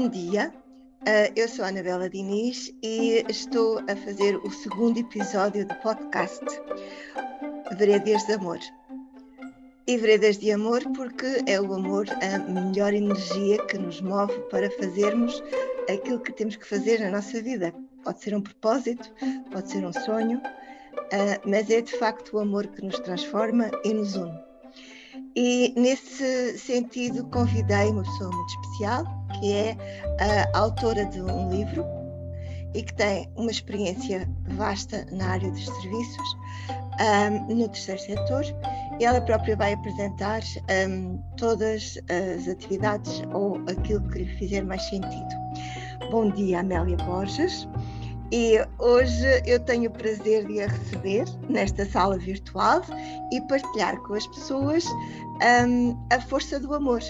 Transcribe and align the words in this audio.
Bom 0.00 0.08
dia, 0.08 0.50
uh, 1.02 1.32
eu 1.36 1.46
sou 1.46 1.62
a 1.62 1.68
Anabela 1.68 2.08
Diniz 2.08 2.72
e 2.82 3.22
estou 3.28 3.80
a 3.80 3.94
fazer 3.94 4.34
o 4.38 4.50
segundo 4.50 4.98
episódio 4.98 5.66
do 5.66 5.74
podcast 5.74 6.42
Veredas 7.76 8.24
de 8.24 8.32
Amor. 8.32 8.58
E 9.86 9.98
Veredas 9.98 10.38
de 10.38 10.52
Amor 10.52 10.82
porque 10.96 11.44
é 11.46 11.60
o 11.60 11.74
amor 11.74 12.06
a 12.22 12.38
melhor 12.38 12.94
energia 12.94 13.62
que 13.66 13.76
nos 13.76 14.00
move 14.00 14.32
para 14.50 14.70
fazermos 14.70 15.42
aquilo 15.86 16.18
que 16.18 16.32
temos 16.32 16.56
que 16.56 16.66
fazer 16.66 16.98
na 17.00 17.10
nossa 17.10 17.42
vida. 17.42 17.70
Pode 18.02 18.22
ser 18.22 18.34
um 18.34 18.40
propósito, 18.40 19.12
pode 19.52 19.70
ser 19.70 19.84
um 19.84 19.92
sonho, 19.92 20.38
uh, 20.38 21.40
mas 21.44 21.68
é 21.68 21.82
de 21.82 21.92
facto 21.98 22.38
o 22.38 22.40
amor 22.40 22.66
que 22.68 22.82
nos 22.82 22.98
transforma 23.00 23.70
e 23.84 23.92
nos 23.92 24.16
une. 24.16 24.40
E 25.36 25.74
nesse 25.76 26.58
sentido 26.58 27.26
convidei 27.26 27.90
uma 27.90 28.02
pessoa 28.02 28.30
muito 28.30 28.48
especial, 28.48 29.19
que 29.38 29.52
é 29.52 29.76
autora 30.54 31.04
de 31.06 31.20
um 31.20 31.50
livro 31.50 31.84
e 32.74 32.82
que 32.82 32.94
tem 32.94 33.28
uma 33.36 33.50
experiência 33.50 34.28
vasta 34.48 35.06
na 35.10 35.30
área 35.30 35.50
dos 35.50 35.64
serviços, 35.64 36.36
um, 37.00 37.54
no 37.54 37.68
terceiro 37.68 38.00
setor. 38.00 38.44
E 38.98 39.04
ela 39.04 39.20
própria 39.20 39.56
vai 39.56 39.72
apresentar 39.72 40.42
um, 40.88 41.18
todas 41.36 41.98
as 42.08 42.46
atividades 42.46 43.22
ou 43.32 43.56
aquilo 43.68 44.06
que 44.10 44.20
lhe 44.20 44.36
fizer 44.36 44.62
mais 44.64 44.82
sentido. 44.88 45.28
Bom 46.10 46.30
dia, 46.30 46.60
Amélia 46.60 46.96
Borges. 46.98 47.68
E 48.32 48.64
hoje 48.78 49.26
eu 49.44 49.58
tenho 49.58 49.90
o 49.90 49.92
prazer 49.92 50.46
de 50.46 50.60
a 50.60 50.68
receber 50.68 51.24
nesta 51.48 51.84
sala 51.84 52.16
virtual 52.16 52.80
e 53.32 53.40
partilhar 53.42 53.96
com 54.02 54.14
as 54.14 54.26
pessoas 54.28 54.84
um, 55.66 55.96
a 56.12 56.20
força 56.20 56.60
do 56.60 56.72
amor. 56.72 57.00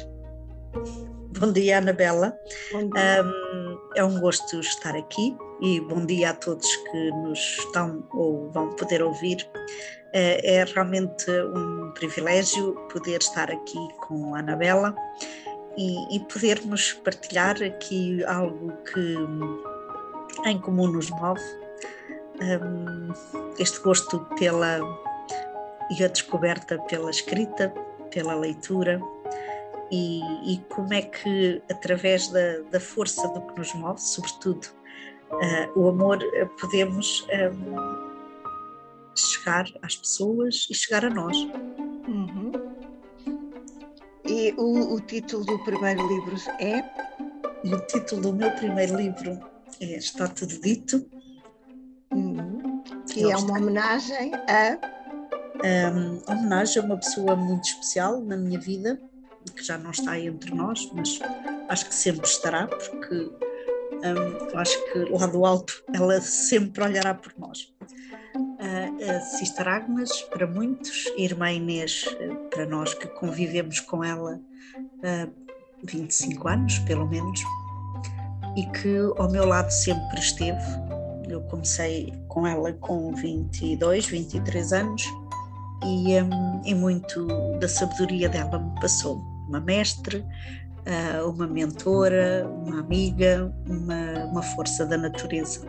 Bom 1.41 1.53
dia, 1.53 1.79
Anabela. 1.79 2.39
Bom 2.71 2.91
dia. 2.91 3.25
Um, 3.25 3.79
é 3.97 4.05
um 4.05 4.21
gosto 4.21 4.61
estar 4.61 4.95
aqui 4.95 5.35
e 5.63 5.81
bom 5.81 6.05
dia 6.05 6.31
a 6.31 6.35
todos 6.35 6.77
que 6.77 7.11
nos 7.13 7.39
estão 7.39 8.07
ou 8.13 8.51
vão 8.51 8.69
poder 8.75 9.03
ouvir. 9.03 9.49
É, 10.13 10.57
é 10.57 10.65
realmente 10.65 11.31
um 11.31 11.93
privilégio 11.93 12.75
poder 12.93 13.23
estar 13.23 13.51
aqui 13.51 13.79
com 14.07 14.35
a 14.35 14.41
Anabela 14.41 14.95
e, 15.79 16.15
e 16.15 16.21
podermos 16.21 16.93
partilhar 16.93 17.57
aqui 17.63 18.23
algo 18.25 18.75
que 18.93 19.17
em 20.45 20.61
comum 20.61 20.89
nos 20.89 21.09
move, 21.09 21.41
um, 22.43 23.15
este 23.59 23.81
gosto 23.81 24.21
pela 24.39 24.79
e 25.99 26.05
a 26.05 26.09
descoberta 26.09 26.79
pela 26.83 27.11
escrita, 27.11 27.73
pela 28.11 28.35
leitura 28.35 29.01
e, 29.91 30.55
e 30.55 30.59
como 30.69 30.93
é 30.95 31.03
que 31.03 31.63
através 31.71 32.29
da, 32.29 32.61
da, 32.71 32.81
força 32.81 33.27
do 33.29 33.41
que 33.43 33.59
nos 33.59 33.75
move, 33.75 34.01
sobretudo 34.01 34.69
uh, 35.31 35.81
o 35.81 35.89
amor, 35.89 36.19
podemos 36.61 37.27
um, 37.29 38.11
chegar 39.17 39.67
às 39.83 39.97
pessoas 39.97 40.67
e 40.71 40.75
chegar 40.75 41.05
a 41.05 41.11
nós. 41.11 41.37
Uhum. 42.09 42.53
E 44.25 44.55
o, 44.57 44.95
o 44.95 45.01
título 45.01 45.45
do 45.45 45.59
primeiro 45.65 46.07
livro 46.07 46.37
é? 46.61 46.85
E 47.65 47.75
o 47.75 47.81
título 47.87 48.23
do 48.23 48.33
meu 48.33 48.51
primeiro 48.53 48.97
livro 48.97 49.41
é 49.81 49.97
Está 49.97 50.29
Tudo 50.29 50.61
Dito. 50.61 51.05
Uhum. 52.13 52.83
Que 53.13 53.31
é 53.31 53.37
uma 53.37 53.59
homenagem 53.59 54.33
a. 54.35 55.01
Um, 55.63 56.23
homenagem 56.27 56.83
a 56.83 56.87
uma 56.87 56.97
pessoa 56.97 57.37
muito 57.37 57.65
especial 57.65 58.21
na 58.23 58.37
minha 58.37 58.59
vida, 58.59 58.99
que 59.55 59.63
já 59.65 59.79
não 59.79 59.91
está 59.91 60.19
entre 60.19 60.55
nós, 60.55 60.91
mas 60.93 61.19
acho 61.69 61.87
que 61.87 61.95
sempre 61.95 62.27
estará, 62.27 62.67
porque 62.67 63.31
um, 64.03 64.59
acho 64.59 64.93
que 64.93 64.99
lá 65.11 65.27
do 65.27 65.45
alto 65.45 65.83
ela 65.93 66.21
sempre 66.21 66.85
olhará 66.85 67.15
por 67.15 67.33
nós. 67.39 67.73
Uh, 68.37 69.11
a 69.11 69.21
Sister 69.21 69.67
Agnes, 69.67 70.23
para 70.31 70.47
muitos, 70.47 71.07
irmã 71.17 71.51
Inês, 71.51 72.05
para 72.51 72.67
nós 72.67 72.95
que 72.95 73.07
convivemos 73.09 73.81
com 73.81 74.05
ela 74.05 74.41
uh, 74.77 75.33
25 75.85 76.49
anos, 76.49 76.79
pelo 76.81 77.09
menos, 77.09 77.41
e 78.57 78.67
que 78.67 78.99
ao 79.17 79.31
meu 79.31 79.47
lado 79.47 79.71
sempre 79.71 80.19
esteve. 80.21 80.63
Eu 81.29 81.41
comecei 81.43 82.13
com 82.29 82.47
ela 82.47 82.73
com 82.75 83.15
22, 83.15 84.07
23 84.07 84.73
anos 84.73 85.05
e, 85.85 86.21
um, 86.21 86.63
e 86.65 86.75
muito 86.75 87.27
da 87.59 87.69
sabedoria 87.69 88.29
dela 88.29 88.59
me 88.59 88.81
passou. 88.81 89.40
Uma 89.51 89.61
mestre, 89.61 90.25
uh, 90.87 91.29
uma 91.29 91.47
mentora, 91.47 92.49
uma 92.49 92.81
amiga, 92.81 93.53
uma, 93.67 94.25
uma 94.27 94.43
força 94.43 94.87
da 94.87 94.97
natureza. 94.97 95.67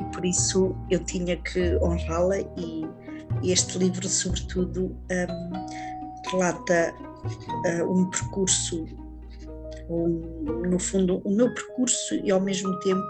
E 0.00 0.04
por 0.14 0.24
isso 0.24 0.76
eu 0.90 1.02
tinha 1.04 1.36
que 1.38 1.76
honrá-la 1.82 2.38
e, 2.38 2.86
este 3.42 3.78
livro, 3.78 4.06
sobretudo, 4.06 4.94
um, 5.10 6.30
relata 6.30 6.94
uh, 6.94 7.90
um 7.90 8.10
percurso 8.10 8.86
no 10.68 10.78
fundo, 10.78 11.20
o 11.24 11.34
meu 11.34 11.52
percurso 11.52 12.14
e 12.14 12.30
ao 12.30 12.40
mesmo 12.40 12.78
tempo 12.80 13.02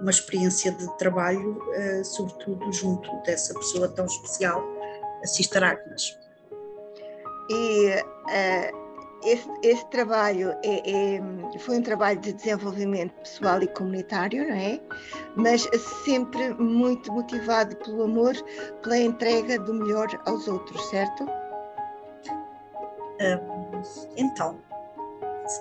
uma 0.00 0.10
experiência 0.10 0.70
de 0.72 0.98
trabalho, 0.98 1.58
uh, 1.58 2.04
sobretudo 2.04 2.70
junto 2.72 3.10
dessa 3.22 3.54
pessoa 3.54 3.88
tão 3.88 4.04
especial, 4.04 4.62
a 5.22 5.26
Sister 5.26 5.62
Agnes. 5.62 6.16
E 7.50 7.88
uh, 7.88 8.83
esse, 9.24 9.48
esse, 9.62 9.86
trabalho 9.86 10.50
é, 10.62 11.16
é, 11.16 11.58
foi 11.58 11.78
um 11.78 11.82
trabalho 11.82 12.20
de 12.20 12.32
desenvolvimento 12.32 13.12
pessoal 13.20 13.62
e 13.62 13.66
comunitário, 13.68 14.46
não 14.48 14.54
é? 14.54 14.80
Mas 15.36 15.68
sempre 16.04 16.54
muito 16.54 17.12
motivado 17.12 17.76
pelo 17.76 18.04
amor, 18.04 18.34
pela 18.82 18.98
entrega 18.98 19.58
do 19.58 19.74
melhor 19.74 20.08
aos 20.26 20.48
outros, 20.48 20.84
certo? 20.90 21.26
então, 24.16 24.60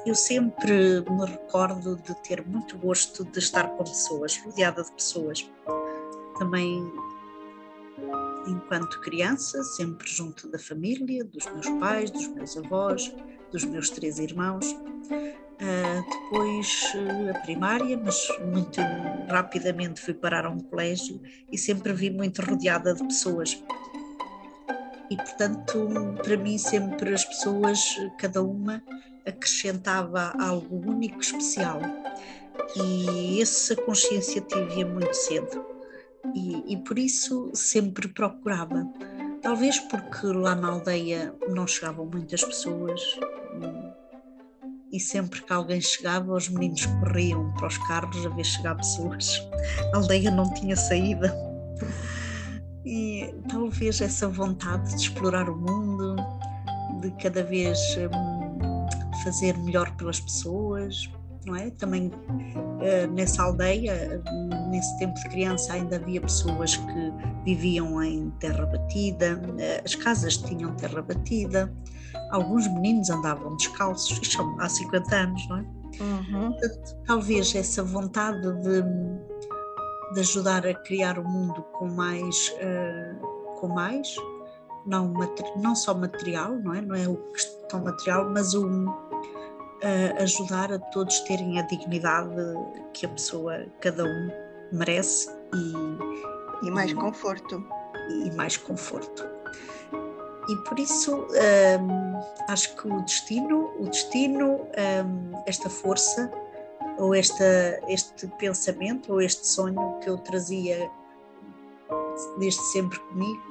eu 0.06 0.16
sempre 0.16 1.02
me 1.02 1.26
recordo 1.26 1.96
de 1.98 2.16
ter 2.24 2.46
muito 2.46 2.78
gosto 2.78 3.24
de 3.26 3.40
estar 3.40 3.68
com 3.70 3.84
pessoas, 3.84 4.38
rodeada 4.38 4.84
de 4.84 4.92
pessoas. 4.92 5.50
Também, 6.40 6.92
enquanto 8.48 9.00
criança, 9.02 9.62
sempre 9.64 10.08
junto 10.10 10.50
da 10.50 10.58
família, 10.58 11.24
dos 11.24 11.46
meus 11.46 11.70
pais, 11.80 12.12
dos 12.12 12.28
meus 12.28 12.58
avós, 12.58 13.14
dos 13.54 13.64
meus 13.64 13.90
três 13.90 14.18
irmãos. 14.20 14.66
Uh, 14.72 16.04
depois 16.10 16.92
uh, 16.96 17.30
a 17.30 17.40
primária, 17.40 17.96
mas 17.96 18.28
muito 18.52 18.82
rapidamente 19.30 20.02
fui 20.02 20.14
parar 20.14 20.46
a 20.46 20.50
um 20.50 20.60
colégio 20.60 21.22
e 21.50 21.58
sempre 21.58 21.94
vi 21.94 22.10
muito 22.10 22.42
rodeada 22.42 22.94
de 22.94 23.04
pessoas. 23.04 23.64
E 25.10 25.16
portanto, 25.16 25.88
para 26.24 26.36
mim, 26.36 26.58
sempre 26.58 27.14
as 27.14 27.24
pessoas, 27.24 27.80
cada 28.18 28.42
uma, 28.42 28.84
acrescentava 29.26 30.34
algo 30.40 30.90
único, 30.90 31.22
especial. 31.22 31.80
E 32.76 33.40
essa 33.40 33.76
consciência 33.76 34.42
tive 34.42 34.84
muito 34.84 35.14
cedo. 35.14 35.64
E, 36.34 36.74
e, 36.74 36.78
por 36.78 36.98
isso 36.98 37.52
sempre 37.54 38.08
procurava. 38.08 38.92
Talvez 39.42 39.78
porque 39.80 40.26
lá 40.28 40.56
na 40.56 40.70
aldeia 40.70 41.36
não 41.50 41.68
chegavam 41.68 42.06
muitas 42.06 42.44
pessoas 42.44 43.20
e 44.94 45.00
sempre 45.00 45.42
que 45.42 45.52
alguém 45.52 45.82
chegava, 45.82 46.32
os 46.34 46.48
meninos 46.48 46.86
corriam 46.86 47.52
para 47.54 47.68
os 47.68 47.78
carros 47.80 48.24
a 48.26 48.30
ver 48.30 48.44
chegar 48.44 48.76
pessoas. 48.76 49.42
A 49.92 49.98
aldeia 49.98 50.30
não 50.30 50.54
tinha 50.54 50.76
saída. 50.76 51.36
E 52.86 53.34
talvez 53.50 54.02
essa 54.02 54.28
vontade 54.28 54.90
de 54.90 55.02
explorar 55.02 55.50
o 55.50 55.58
mundo, 55.58 56.16
de 57.02 57.10
cada 57.24 57.44
vez 57.44 57.80
hum, 57.98 58.88
fazer 59.24 59.58
melhor 59.58 59.90
pelas 59.96 60.20
pessoas, 60.20 61.10
não 61.46 61.56
é? 61.56 61.70
Também 61.72 62.08
uh, 62.08 63.12
nessa 63.14 63.44
aldeia, 63.44 64.22
nesse 64.70 64.98
tempo 65.00 65.14
de 65.16 65.30
criança, 65.30 65.74
ainda 65.74 65.96
havia 65.96 66.22
pessoas 66.22 66.76
que 66.76 67.14
viviam 67.46 68.02
em 68.02 68.30
terra 68.40 68.66
batida, 68.66 69.42
uh, 69.44 69.86
as 69.86 69.96
casas 69.96 70.38
tinham 70.38 70.76
terra 70.76 71.02
batida, 71.02 71.74
alguns 72.32 72.68
meninos 72.68 73.10
andavam 73.10 73.56
descalços, 73.58 74.20
isto 74.22 74.56
há 74.60 74.70
50 74.70 75.16
anos, 75.16 75.48
não 75.50 75.58
é? 75.58 75.66
Uhum. 76.02 76.52
Portanto, 76.52 76.98
talvez 77.06 77.54
essa 77.56 77.84
vontade 77.84 78.42
de, 78.62 78.82
de 80.14 80.20
ajudar 80.20 80.66
a 80.66 80.74
criar 80.74 81.20
o 81.20 81.24
mundo 81.24 81.62
com 81.74 81.88
mais, 81.88 82.50
uh, 82.50 83.60
com 83.60 83.68
mais 83.68 84.16
não, 84.86 85.14
não 85.58 85.76
só 85.76 85.94
material, 85.94 86.58
não 86.60 86.74
é? 86.74 86.82
Não 86.82 86.96
é 86.96 87.08
o 87.08 87.16
questão 87.32 87.84
material, 87.84 88.30
mas 88.30 88.54
o, 88.54 88.68
ajudar 90.20 90.72
a 90.72 90.80
todos 90.80 91.20
terem 91.22 91.60
a 91.60 91.64
dignidade 91.64 92.36
que 92.94 93.06
a 93.06 93.10
pessoa, 93.10 93.66
cada 93.82 94.04
um, 94.04 94.30
merece 94.72 95.30
e, 95.54 96.68
e 96.68 96.72
mais 96.72 96.92
e, 96.92 96.96
conforto. 96.96 97.64
E 98.26 98.32
mais 98.32 98.58
conforto. 98.58 99.24
E 100.50 100.56
por 100.68 100.78
isso 100.78 101.16
um, 101.16 102.20
acho 102.50 102.76
que 102.76 102.88
o 102.88 103.02
destino, 103.02 103.72
o 103.80 103.88
destino, 103.88 104.68
um, 105.06 105.44
esta 105.46 105.70
força 105.70 106.32
ou 106.98 107.16
esta, 107.16 107.80
este 107.88 108.28
pensamento 108.40 109.14
ou 109.14 109.22
este 109.22 109.48
sonho 109.48 110.00
que 110.00 110.10
eu 110.10 110.18
trazia 110.18 110.90
desde 112.38 112.62
sempre 112.72 113.00
comigo. 113.00 113.42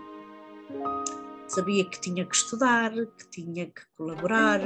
Sabia 1.48 1.84
que 1.84 2.00
tinha 2.00 2.24
que 2.24 2.34
estudar, 2.34 2.92
que 2.92 3.28
tinha 3.30 3.66
que 3.66 3.82
colaborar, 3.96 4.60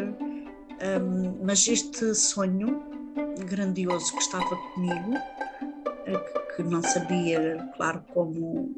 um, 0.80 1.44
mas 1.44 1.66
este 1.66 2.14
sonho 2.14 2.82
grandioso 3.44 4.12
que 4.12 4.22
estava 4.22 4.56
comigo, 4.74 5.14
eh, 6.06 6.18
que 6.54 6.62
não 6.62 6.82
sabia, 6.82 7.70
claro, 7.76 8.04
como, 8.12 8.74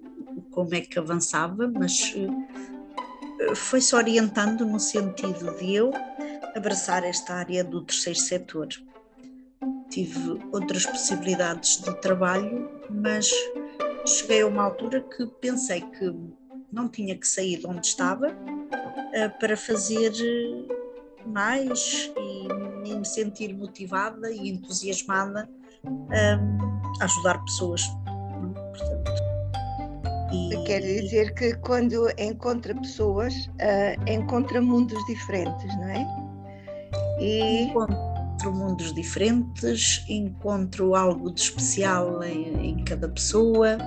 como 0.51 0.75
é 0.75 0.81
que 0.81 0.99
avançava, 0.99 1.69
mas 1.69 2.15
eh, 2.17 3.55
foi-se 3.55 3.95
orientando 3.95 4.65
no 4.65 4.79
sentido 4.79 5.57
de 5.57 5.75
eu 5.75 5.93
abraçar 6.55 7.05
esta 7.05 7.35
área 7.35 7.65
do 7.65 7.83
terceiro 7.83 8.19
setor. 8.19 8.69
Tive 9.91 10.39
outras 10.53 10.85
possibilidades 10.87 11.81
de 11.81 11.95
trabalho, 12.01 12.71
mas 12.91 13.31
cheguei 14.07 14.43
a 14.43 14.47
uma 14.47 14.63
altura 14.63 15.01
que 15.01 15.27
pensei 15.41 15.81
que 15.81 16.15
não 16.71 16.89
tinha 16.89 17.17
que 17.17 17.27
sair 17.27 17.59
de 17.59 17.67
onde 17.67 17.87
estava 17.87 18.29
uh, 18.29 19.39
para 19.39 19.57
fazer 19.57 20.13
mais 21.29 22.11
e, 22.17 22.95
me 22.95 23.05
sentir 23.05 23.55
motivada 23.55 24.31
e 24.31 24.49
entusiasmada 24.49 25.49
a 27.01 27.05
ajudar 27.05 27.39
pessoas. 27.45 27.83
Portanto, 28.73 29.29
e... 30.33 30.65
Quer 30.65 30.81
dizer 30.81 31.35
que 31.35 31.55
quando 31.55 32.09
encontra 32.19 32.75
pessoas, 32.75 33.35
uh, 33.47 34.11
encontra 34.11 34.61
mundos 34.61 35.03
diferentes, 35.07 35.77
não 35.77 35.89
é? 35.89 36.07
E... 37.21 37.63
Encontro 37.65 38.53
mundos 38.53 38.95
diferentes, 38.95 40.05
encontro 40.09 40.95
algo 40.95 41.33
de 41.33 41.41
especial 41.41 42.23
em, 42.23 42.69
em 42.69 42.85
cada 42.85 43.09
pessoa, 43.09 43.79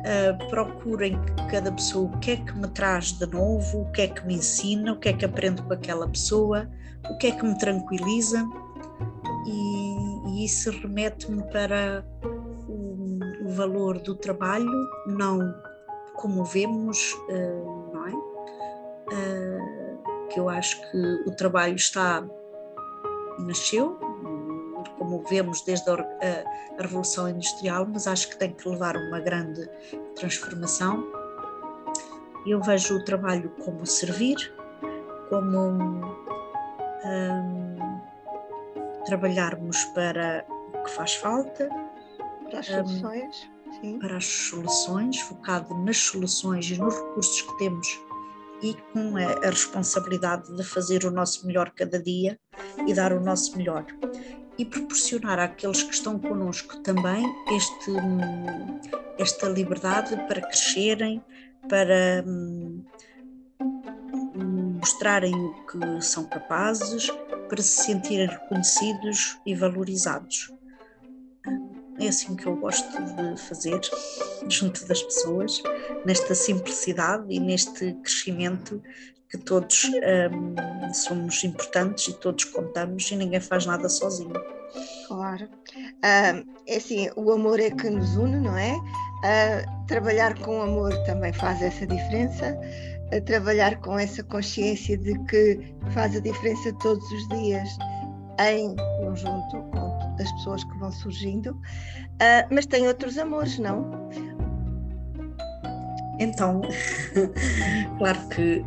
uh, 0.00 0.48
procuro 0.48 1.04
em 1.04 1.18
cada 1.50 1.70
pessoa 1.72 2.10
o 2.10 2.18
que 2.18 2.32
é 2.32 2.36
que 2.36 2.56
me 2.56 2.68
traz 2.68 3.12
de 3.12 3.26
novo, 3.26 3.82
o 3.82 3.92
que 3.92 4.02
é 4.02 4.08
que 4.08 4.26
me 4.26 4.34
ensina, 4.34 4.92
o 4.92 4.98
que 4.98 5.08
é 5.08 5.12
que 5.12 5.24
aprendo 5.24 5.62
com 5.62 5.72
aquela 5.72 6.08
pessoa, 6.08 6.68
o 7.08 7.16
que 7.18 7.28
é 7.28 7.32
que 7.32 7.44
me 7.44 7.56
tranquiliza 7.58 8.44
e, 9.46 10.28
e 10.28 10.44
isso 10.44 10.70
remete-me 10.70 11.42
para 11.50 12.04
o, 12.68 13.46
o, 13.46 13.48
valor 13.48 13.98
do 13.98 14.14
trabalho, 14.14 14.70
não 15.06 15.54
como 16.14 16.44
vemos, 16.44 17.14
uh, 17.28 17.92
não 17.92 18.06
é? 18.06 18.12
Uh, 19.12 20.28
que 20.28 20.38
eu 20.38 20.48
acho 20.48 20.80
que 20.90 20.98
o 21.26 21.34
trabalho 21.34 21.74
está 21.74 22.24
nasceu, 23.38 23.98
como 24.98 25.22
vemos 25.28 25.62
desde 25.62 25.90
a, 25.90 26.44
Revolução 26.78 27.28
Industrial, 27.28 27.86
mas 27.86 28.06
acho 28.06 28.30
que 28.30 28.38
tem 28.38 28.52
que 28.52 28.68
levar 28.68 28.96
uma 28.96 29.20
grande 29.20 29.68
transformação. 30.16 31.04
Eu 32.46 32.62
vejo 32.62 32.96
o 32.96 33.04
trabalho 33.04 33.50
como 33.62 33.84
servir, 33.84 34.36
como 35.28 35.58
um, 37.04 38.00
trabalharmos 39.04 39.84
para 39.86 40.44
o 40.48 40.82
que 40.84 40.90
faz 40.90 41.14
falta, 41.16 41.68
para 42.48 42.60
as 42.60 42.66
soluções, 42.66 43.50
um, 43.84 43.98
para 43.98 44.16
as 44.16 44.26
soluções, 44.26 45.20
focado 45.20 45.74
nas 45.74 45.98
soluções 45.98 46.70
e 46.70 46.78
nos 46.78 46.94
recursos 46.94 47.42
que 47.42 47.58
temos 47.58 48.00
e 48.62 48.74
com 48.92 49.16
a, 49.16 49.46
a 49.46 49.50
responsabilidade 49.50 50.54
de 50.54 50.62
fazer 50.64 51.04
o 51.04 51.10
nosso 51.10 51.46
melhor 51.46 51.70
cada 51.70 52.02
dia 52.02 52.38
e 52.86 52.94
dar 52.94 53.12
o 53.12 53.20
nosso 53.20 53.56
melhor 53.56 53.86
e 54.60 54.64
proporcionar 54.66 55.38
àqueles 55.38 55.82
que 55.82 55.94
estão 55.94 56.18
connosco 56.18 56.76
também 56.80 57.24
este, 57.50 57.92
esta 59.18 59.48
liberdade 59.48 60.14
para 60.28 60.42
crescerem, 60.42 61.24
para 61.66 62.22
hum, 62.26 62.84
mostrarem 64.78 65.34
o 65.34 65.54
que 65.64 66.02
são 66.02 66.24
capazes, 66.24 67.08
para 67.48 67.62
se 67.62 67.84
sentirem 67.84 68.26
reconhecidos 68.26 69.38
e 69.46 69.54
valorizados. 69.54 70.52
É 71.98 72.08
assim 72.08 72.36
que 72.36 72.44
eu 72.44 72.54
gosto 72.56 72.86
de 73.02 73.40
fazer 73.40 73.80
junto 74.46 74.86
das 74.86 75.02
pessoas, 75.02 75.62
nesta 76.04 76.34
simplicidade 76.34 77.24
e 77.30 77.40
neste 77.40 77.94
crescimento 77.94 78.82
que 79.30 79.38
todos 79.38 79.84
um, 79.84 80.92
somos 80.92 81.42
importantes 81.44 82.08
e 82.08 82.12
todos 82.14 82.44
contamos 82.44 83.08
e 83.10 83.16
ninguém 83.16 83.40
faz 83.40 83.64
nada 83.64 83.88
sozinho. 83.88 84.32
Claro. 85.06 85.44
Uh, 85.44 86.44
é 86.66 86.76
assim, 86.76 87.08
o 87.16 87.30
amor 87.32 87.60
é 87.60 87.70
que 87.70 87.88
nos 87.88 88.16
une, 88.16 88.40
não 88.40 88.56
é? 88.56 88.74
Uh, 88.74 89.86
trabalhar 89.86 90.36
com 90.40 90.60
amor 90.60 90.92
também 91.04 91.32
faz 91.32 91.62
essa 91.62 91.86
diferença. 91.86 92.58
Uh, 93.14 93.20
trabalhar 93.24 93.80
com 93.80 93.98
essa 93.98 94.22
consciência 94.24 94.98
de 94.98 95.16
que 95.26 95.74
faz 95.92 96.16
a 96.16 96.20
diferença 96.20 96.72
todos 96.80 97.04
os 97.12 97.28
dias 97.28 97.68
em 98.40 98.74
conjunto 98.98 99.62
com 99.70 100.16
as 100.18 100.32
pessoas 100.32 100.64
que 100.64 100.78
vão 100.78 100.90
surgindo, 100.90 101.60
mas 102.50 102.64
tem 102.64 102.88
outros 102.88 103.18
amores, 103.18 103.58
não? 103.58 104.08
Então, 106.18 106.62
claro 107.98 108.28
que 108.28 108.64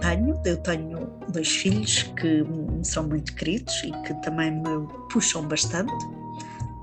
tenho, 0.00 0.40
eu 0.44 0.56
tenho 0.58 1.06
dois 1.28 1.48
filhos 1.48 2.02
que 2.02 2.44
são 2.82 3.04
muito 3.04 3.34
queridos 3.34 3.74
e 3.84 3.92
que 4.02 4.14
também 4.22 4.50
me 4.50 4.86
puxam 5.12 5.46
bastante. 5.46 5.92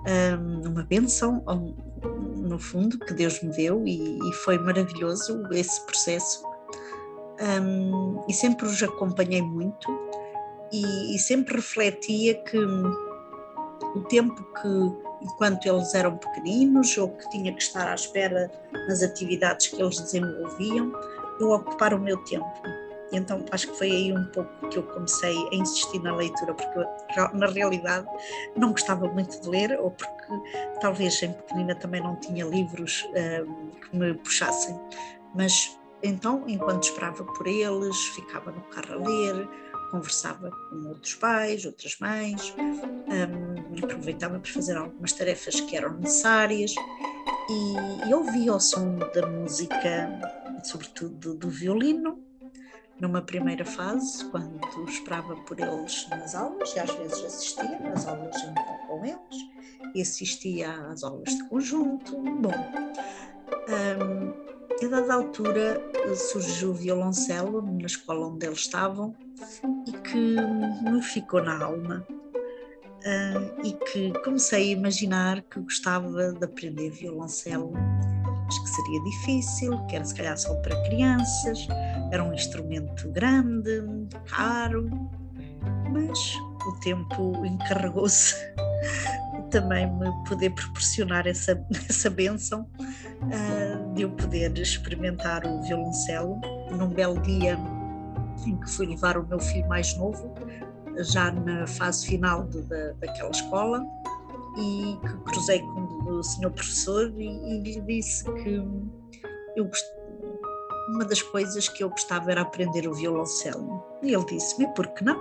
Um, 0.08 0.69
uma 0.69 0.84
benção, 0.84 1.44
no 2.38 2.58
fundo, 2.58 2.98
que 3.00 3.14
Deus 3.14 3.42
me 3.42 3.52
deu 3.56 3.84
e, 3.86 4.19
foi 4.46 4.58
maravilhoso 4.58 5.44
esse 5.52 5.86
processo. 5.86 6.44
E 8.28 8.34
sempre 8.34 8.66
os 8.66 8.81
acompanhei 8.81 9.42
muito 9.42 9.88
e, 10.72 11.16
e 11.16 11.19
sempre 11.19 11.56
refletia 11.56 12.36
que 12.44 12.58
o 12.58 14.02
tempo 14.10 14.44
que 14.62 15.08
enquanto 15.22 15.66
eles 15.66 15.94
eram 15.94 16.18
pequeninos 16.18 16.98
ou 16.98 17.10
que 17.10 17.30
tinha 17.30 17.54
que 17.54 17.62
estar 17.62 17.88
à 17.88 17.96
espera 17.96 18.52
nas 18.88 19.02
atividades 19.02 19.68
que 19.68 19.81
eles 19.81 20.00
desenvolviam, 20.00 20.92
eu 21.40 21.52
ocupar 21.52 21.94
o 21.94 22.00
meu 22.00 22.18
tempo. 22.24 22.87
Então 23.11 23.45
acho 23.52 23.68
que 23.68 23.78
foi 23.78 23.90
aí 23.90 24.14
um 24.14 24.26
pouco 24.26 24.69
que 24.69 24.78
eu 24.78 24.83
comecei 24.83 25.35
a 25.52 25.56
insistir 25.56 25.99
na 26.02 26.16
leitura, 26.16 26.54
porque 26.54 26.80
eu, 26.80 27.33
na 27.33 27.47
realidade 27.47 28.07
não 28.56 28.71
gostava 28.71 29.07
muito 29.07 29.42
de 29.42 29.49
ler, 29.49 29.80
ou 29.80 29.92
porque 29.92 30.33
talvez 30.81 31.21
em 31.23 31.31
pequenina 31.31 31.76
também 31.76 32.02
não 32.02 32.16
tinha 32.18 32.45
livros 32.45 33.07
um, 33.45 33.69
que 33.71 33.95
me 33.95 34.14
puxassem. 34.16 34.78
Mas 35.33 35.78
então, 36.04 36.44
enquanto 36.47 36.83
esperava 36.83 37.23
por 37.23 37.47
eles, 37.47 37.97
ficava 38.16 38.52
no 38.52 38.61
carro 38.64 38.94
a 38.94 39.07
ler, 39.07 39.47
conversava 39.90 40.52
com 40.69 40.90
outros 40.90 41.16
pais, 41.16 41.66
outras 41.66 41.97
mães, 41.99 42.54
um, 42.57 43.83
aproveitava 43.83 44.40
para 44.40 44.52
fazer 44.52 44.78
algumas 44.78 45.14
tarefas 45.14 45.59
que 45.61 45.76
eram 45.76 45.94
necessárias 45.97 46.76
e, 47.49 48.09
e 48.09 48.14
ouvia 48.14 48.54
o 48.54 48.59
som 48.59 48.97
da 49.14 49.26
música, 49.26 50.09
sobretudo 50.64 51.33
do 51.33 51.49
violino, 51.49 52.27
numa 52.99 53.21
primeira 53.21 53.66
fase, 53.66 54.25
quando 54.25 54.59
esperava 54.87 55.35
por 55.35 55.59
eles 55.59 56.07
nas 56.09 56.35
aulas, 56.35 56.75
e 56.75 56.80
às 56.80 56.92
vezes 56.92 57.23
assistia 57.23 57.80
nas 57.80 58.07
aulas 58.07 58.35
então 58.35 58.77
com 58.87 59.06
eles, 59.06 59.47
e 59.94 60.01
assistia 60.01 60.71
às 60.89 61.04
aulas 61.04 61.35
de 61.35 61.44
conjunto. 61.47 62.18
Bom, 62.18 62.54
um, 63.69 64.85
a 64.85 64.89
dada 64.89 65.13
altura 65.13 65.81
surgiu 66.16 66.71
o 66.71 66.73
violoncelo 66.73 67.61
na 67.61 67.85
escola 67.85 68.27
onde 68.27 68.45
eles 68.45 68.59
estavam 68.59 69.16
e 69.87 69.92
que 69.92 70.35
me 70.89 71.01
ficou 71.01 71.44
na 71.44 71.63
alma. 71.63 72.06
Uh, 72.97 73.61
e 73.63 73.73
que 73.73 74.11
comecei 74.23 74.69
a 74.69 74.77
imaginar 74.77 75.42
que 75.44 75.59
gostava 75.61 76.33
de 76.33 76.44
aprender 76.44 76.89
violoncelo, 76.89 77.71
mas 77.71 78.59
que 78.59 78.69
seria 78.69 79.04
difícil, 79.04 79.85
que 79.85 79.95
era 79.95 80.04
se 80.04 80.16
calhar 80.16 80.37
só 80.37 80.54
para 80.56 80.75
crianças, 80.87 81.68
era 82.11 82.23
um 82.23 82.33
instrumento 82.33 83.09
grande, 83.11 83.83
caro, 84.26 84.90
mas 85.92 86.35
o 86.66 86.80
tempo 86.80 87.45
encarregou-se 87.45 88.35
também 89.52 89.87
me 89.94 90.11
poder 90.28 90.52
proporcionar 90.52 91.28
essa, 91.28 91.54
essa 91.90 92.09
benção 92.09 92.68
uh, 92.81 93.94
de 93.94 94.04
eu 94.04 94.11
poder 94.11 94.57
experimentar 94.57 95.45
o 95.45 95.61
violoncelo. 95.64 96.40
Num 96.71 96.90
belo 96.90 97.19
dia 97.21 97.57
em 98.45 98.57
que 98.57 98.69
fui 98.69 98.87
levar 98.87 99.18
o 99.18 99.28
meu 99.28 99.40
filho 99.40 99.68
mais 99.68 99.95
novo, 99.97 100.33
já 100.99 101.31
na 101.31 101.66
fase 101.66 102.07
final 102.07 102.44
de, 102.44 102.61
de, 102.61 102.94
daquela 102.94 103.31
escola, 103.31 103.85
e 104.57 104.97
que 105.02 105.18
cruzei 105.31 105.59
com 105.59 105.81
o 106.09 106.23
senhor 106.23 106.52
professor 106.52 107.14
e, 107.18 107.26
e 107.26 107.61
lhe 107.61 107.81
disse 107.81 108.23
que 108.33 108.61
eu 109.56 109.69
uma 110.87 111.06
das 111.06 111.21
coisas 111.21 111.67
que 111.67 111.83
eu 111.83 111.89
gostava 111.89 112.31
era 112.31 112.41
aprender 112.41 112.87
o 112.87 112.94
violoncelo. 112.94 113.83
E 114.01 114.13
ele 114.13 114.25
disse-me, 114.25 114.67
por 114.73 114.87
que 114.87 115.03
não? 115.03 115.17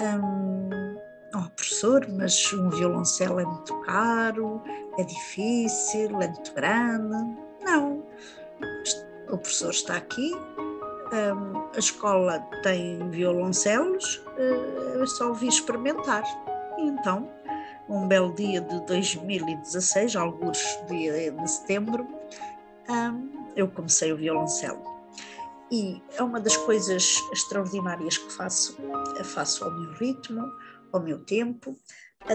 Um, 0.00 0.98
oh, 1.34 1.50
professor, 1.50 2.06
mas 2.10 2.52
um 2.52 2.68
violoncelo 2.70 3.40
é 3.40 3.44
muito 3.44 3.74
caro, 3.80 4.62
é 4.98 5.04
difícil, 5.04 6.20
é 6.20 6.28
muito 6.28 6.54
grande. 6.54 7.36
Não, 7.62 8.02
o 9.28 9.38
professor 9.38 9.70
está 9.70 9.96
aqui, 9.96 10.34
hum, 10.34 11.68
a 11.74 11.78
escola 11.78 12.40
tem 12.62 13.08
violoncelos, 13.10 14.22
é 14.36 15.06
só 15.06 15.32
vir 15.32 15.48
experimentar. 15.48 16.24
E 16.78 16.82
então, 16.82 17.30
um 17.88 18.06
belo 18.06 18.32
dia 18.34 18.60
de 18.60 18.80
2016, 18.86 20.16
alguns 20.16 20.58
dia 20.88 21.30
de 21.30 21.50
setembro, 21.50 22.06
hum, 22.88 23.52
eu 23.56 23.68
comecei 23.68 24.12
o 24.12 24.16
violoncelo. 24.16 24.82
E 25.70 26.02
é 26.18 26.22
uma 26.22 26.38
das 26.38 26.56
coisas 26.56 27.16
extraordinárias 27.32 28.18
que 28.18 28.30
faço, 28.32 28.76
faço 29.24 29.64
ao 29.64 29.70
meu 29.70 29.92
ritmo, 29.94 30.44
ao 30.92 31.00
meu 31.00 31.18
tempo, 31.24 31.74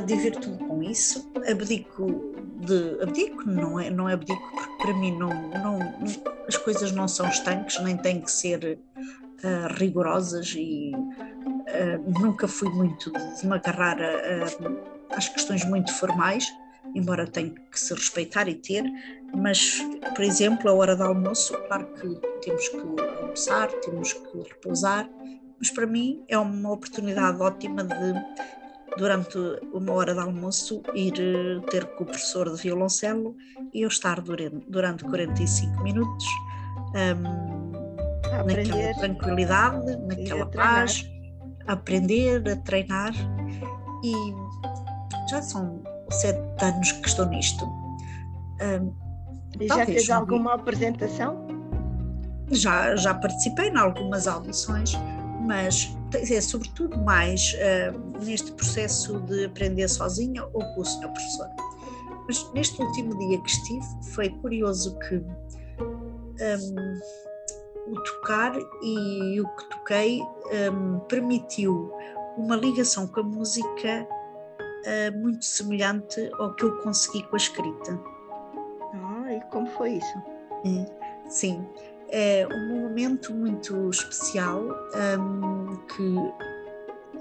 divirto-me 0.05 0.57
com 0.57 0.83
isso, 0.83 1.31
abdico 1.49 2.33
de. 2.65 3.01
abdico, 3.01 3.47
não 3.47 3.79
é, 3.79 3.89
não 3.89 4.09
é 4.09 4.13
abdico, 4.13 4.41
porque 4.51 4.83
para 4.83 4.93
mim 4.93 5.17
não, 5.17 5.29
não, 5.49 5.79
as 6.47 6.57
coisas 6.57 6.91
não 6.91 7.07
são 7.07 7.27
estanques, 7.27 7.79
nem 7.81 7.95
têm 7.95 8.21
que 8.21 8.31
ser 8.31 8.79
uh, 9.43 9.73
rigorosas 9.75 10.53
e 10.55 10.91
uh, 10.95 12.19
nunca 12.19 12.47
fui 12.47 12.69
muito 12.69 13.11
de 13.11 13.47
me 13.47 13.55
agarrar 13.55 13.97
a, 14.01 15.13
a, 15.13 15.17
às 15.17 15.29
questões 15.29 15.63
muito 15.63 15.93
formais, 15.93 16.51
embora 16.95 17.27
tenha 17.27 17.51
que 17.51 17.79
se 17.79 17.93
respeitar 17.93 18.47
e 18.47 18.55
ter, 18.55 18.83
mas, 19.35 19.79
por 20.15 20.23
exemplo, 20.23 20.69
a 20.69 20.73
hora 20.73 20.95
do 20.95 21.03
almoço, 21.03 21.53
claro 21.67 21.87
que 21.93 22.15
temos 22.41 22.69
que 22.69 22.77
almoçar, 23.21 23.67
temos 23.81 24.13
que 24.13 24.37
repousar, 24.37 25.09
mas 25.59 25.69
para 25.71 25.85
mim 25.85 26.23
é 26.27 26.37
uma 26.37 26.71
oportunidade 26.71 27.41
ótima 27.41 27.83
de 27.83 28.13
durante 28.97 29.37
uma 29.71 29.93
hora 29.93 30.13
de 30.13 30.19
almoço, 30.19 30.81
ir 30.93 31.13
eh, 31.19 31.59
ter 31.69 31.85
com 31.95 32.03
o 32.03 32.07
professor 32.07 32.51
de 32.51 32.61
violoncelo 32.61 33.35
e 33.73 33.81
eu 33.81 33.87
estar 33.87 34.19
durante, 34.21 34.65
durante 34.67 35.03
45 35.03 35.83
minutos 35.83 36.25
um, 36.95 37.71
naquela 38.45 38.93
tranquilidade, 38.95 39.95
naquela 39.97 40.45
paz, 40.47 41.07
a 41.67 41.73
aprender, 41.73 42.49
a 42.49 42.55
treinar 42.57 43.13
e 44.03 44.13
já 45.29 45.41
são 45.41 45.83
sete 46.13 46.63
anos 46.63 46.91
que 46.91 47.07
estou 47.07 47.25
nisto. 47.27 47.65
Um, 48.61 48.93
e 49.59 49.67
já 49.67 49.85
fez 49.85 50.09
alguma 50.09 50.53
apresentação? 50.53 51.47
Já, 52.51 52.95
já 52.95 53.13
participei 53.13 53.69
em 53.69 53.77
algumas 53.77 54.27
audições, 54.27 54.93
mas 55.45 55.95
é 56.13 56.41
sobretudo 56.41 56.97
mais 56.99 57.53
uh, 57.55 58.23
neste 58.23 58.51
processo 58.53 59.19
de 59.21 59.45
aprender 59.45 59.87
sozinha 59.87 60.43
ou 60.53 60.63
com 60.73 60.81
o 60.81 60.85
senhor 60.85 61.11
professor. 61.11 61.47
Mas 62.27 62.53
neste 62.53 62.81
último 62.81 63.17
dia 63.17 63.41
que 63.41 63.49
estive, 63.49 63.85
foi 64.13 64.29
curioso 64.29 64.97
que 64.99 65.15
um, 65.15 66.99
o 67.91 68.03
tocar 68.03 68.53
e 68.83 69.41
o 69.41 69.47
que 69.47 69.69
toquei 69.69 70.21
um, 70.71 70.99
permitiu 71.07 71.91
uma 72.37 72.55
ligação 72.55 73.07
com 73.07 73.21
a 73.21 73.23
música 73.23 74.07
uh, 74.87 75.17
muito 75.19 75.43
semelhante 75.43 76.29
ao 76.39 76.53
que 76.53 76.63
eu 76.63 76.77
consegui 76.77 77.23
com 77.23 77.35
a 77.35 77.37
escrita. 77.37 77.99
Ah, 78.93 79.33
e 79.33 79.41
como 79.51 79.67
foi 79.67 79.93
isso? 79.93 80.17
É, 80.65 81.29
sim, 81.29 81.67
é 82.09 82.47
um 82.49 82.81
momento 82.81 83.33
muito 83.33 83.89
especial 83.89 84.63
um, 85.19 85.75
que 85.87 86.15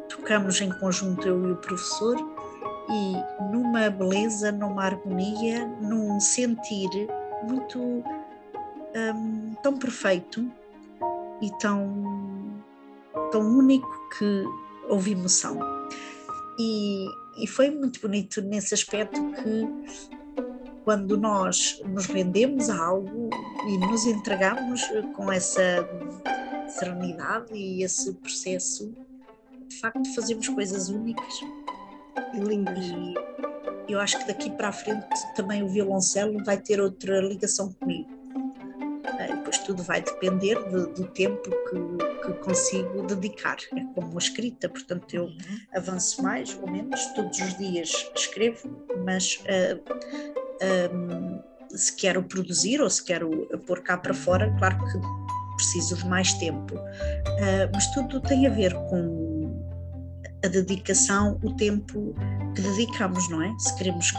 tocamos 0.09 0.61
em 0.61 0.71
conjunto 0.79 1.27
eu 1.27 1.49
e 1.49 1.53
o 1.53 1.57
professor 1.57 2.17
e 2.89 3.53
numa 3.53 3.91
beleza, 3.91 4.53
numa 4.53 4.85
harmonia, 4.85 5.67
num 5.81 6.21
sentir 6.21 7.09
muito 7.43 7.81
um, 7.81 9.55
tão 9.63 9.77
perfeito 9.77 10.49
e 11.43 11.51
tão, 11.59 12.63
tão 13.31 13.43
único 13.43 13.89
que 14.17 14.45
houve 14.89 15.13
emoção. 15.13 15.59
E, 16.59 17.07
e 17.39 17.47
foi 17.47 17.71
muito 17.71 18.01
bonito 18.01 18.41
nesse 18.41 18.75
aspecto 18.75 19.21
que 19.33 19.69
quando 20.85 21.17
nós 21.19 21.83
nos 21.85 22.07
rendemos 22.07 22.71
a 22.71 22.79
algo 22.79 23.29
e 23.67 23.79
nos 23.79 24.07
entregamos 24.07 24.83
com 25.15 25.33
essa 25.33 25.87
serenidade 26.69 27.53
e 27.55 27.83
esse 27.83 28.15
processo, 28.15 28.95
de 29.69 29.81
facto 29.81 30.15
fazemos 30.15 30.49
coisas 30.49 30.89
únicas 30.89 31.41
e 32.35 32.39
lindas. 32.39 32.85
E 33.89 33.93
eu 33.93 34.01
acho 34.01 34.19
que 34.19 34.27
daqui 34.27 34.51
para 34.51 34.69
a 34.69 34.73
frente 34.73 35.07
também 35.35 35.63
o 35.63 35.69
violoncelo 35.69 36.43
vai 36.45 36.61
ter 36.61 36.81
outra 36.81 37.21
ligação 37.21 37.73
comigo. 37.73 38.16
Depois 39.57 39.59
tudo 39.59 39.83
vai 39.83 40.03
depender 40.03 40.57
de, 40.69 40.87
do 40.93 41.07
tempo 41.09 41.51
que, 41.51 42.27
que, 42.27 42.33
consigo 42.41 43.07
dedicar. 43.07 43.57
É 43.75 43.85
como 43.95 44.15
a 44.15 44.19
escrita, 44.19 44.69
portanto 44.69 45.15
eu 45.15 45.25
uhum. 45.25 45.59
avanço 45.75 46.23
mais 46.23 46.59
ou 46.61 46.71
menos, 46.71 47.05
todos 47.15 47.39
os 47.39 47.57
dias 47.57 48.11
escrevo, 48.15 48.85
mas 49.05 49.43
uh, 49.45 50.95
um, 50.95 51.41
se 51.77 51.95
quero 51.97 52.23
produzir 52.23 52.81
ou 52.81 52.91
se 52.91 53.05
quero 53.05 53.47
pôr 53.67 53.83
cá 53.83 53.97
para 53.97 54.15
fora, 54.15 54.55
claro 54.59 54.79
que 54.79 55.57
preciso 55.57 55.97
de 55.97 56.07
mais 56.07 56.33
tempo. 56.35 56.75
Uh, 56.77 57.71
mas 57.73 57.87
tudo 57.93 58.21
tem 58.21 58.47
a 58.47 58.51
ver 58.51 58.75
com 58.75 59.65
a 60.45 60.49
dedicação, 60.49 61.41
o 61.43 61.55
tempo 61.57 62.15
que 62.55 62.63
dedicamos, 62.63 63.29
não 63.31 63.43
é? 63.43 63.55
Se 63.59 63.75
queremos 63.77 64.13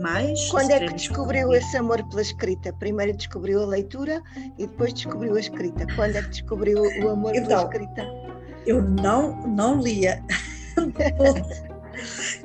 mais. 0.00 0.50
Quando 0.50 0.70
é 0.70 0.86
que 0.86 0.94
descobriu 0.94 1.52
esse 1.52 1.76
amor 1.76 2.02
pela 2.08 2.22
escrita? 2.22 2.72
Primeiro 2.74 3.16
descobriu 3.16 3.62
a 3.62 3.66
leitura 3.66 4.22
e 4.58 4.66
depois 4.66 4.92
descobriu 4.92 5.36
a 5.36 5.40
escrita. 5.40 5.86
Quando 5.94 6.16
é 6.16 6.22
que 6.22 6.28
descobriu 6.30 6.82
o 6.82 7.08
amor 7.08 7.34
então, 7.34 7.68
pela 7.68 7.84
escrita? 7.84 8.06
Eu 8.66 8.82
não, 8.82 9.46
não 9.46 9.80
lia. 9.80 10.22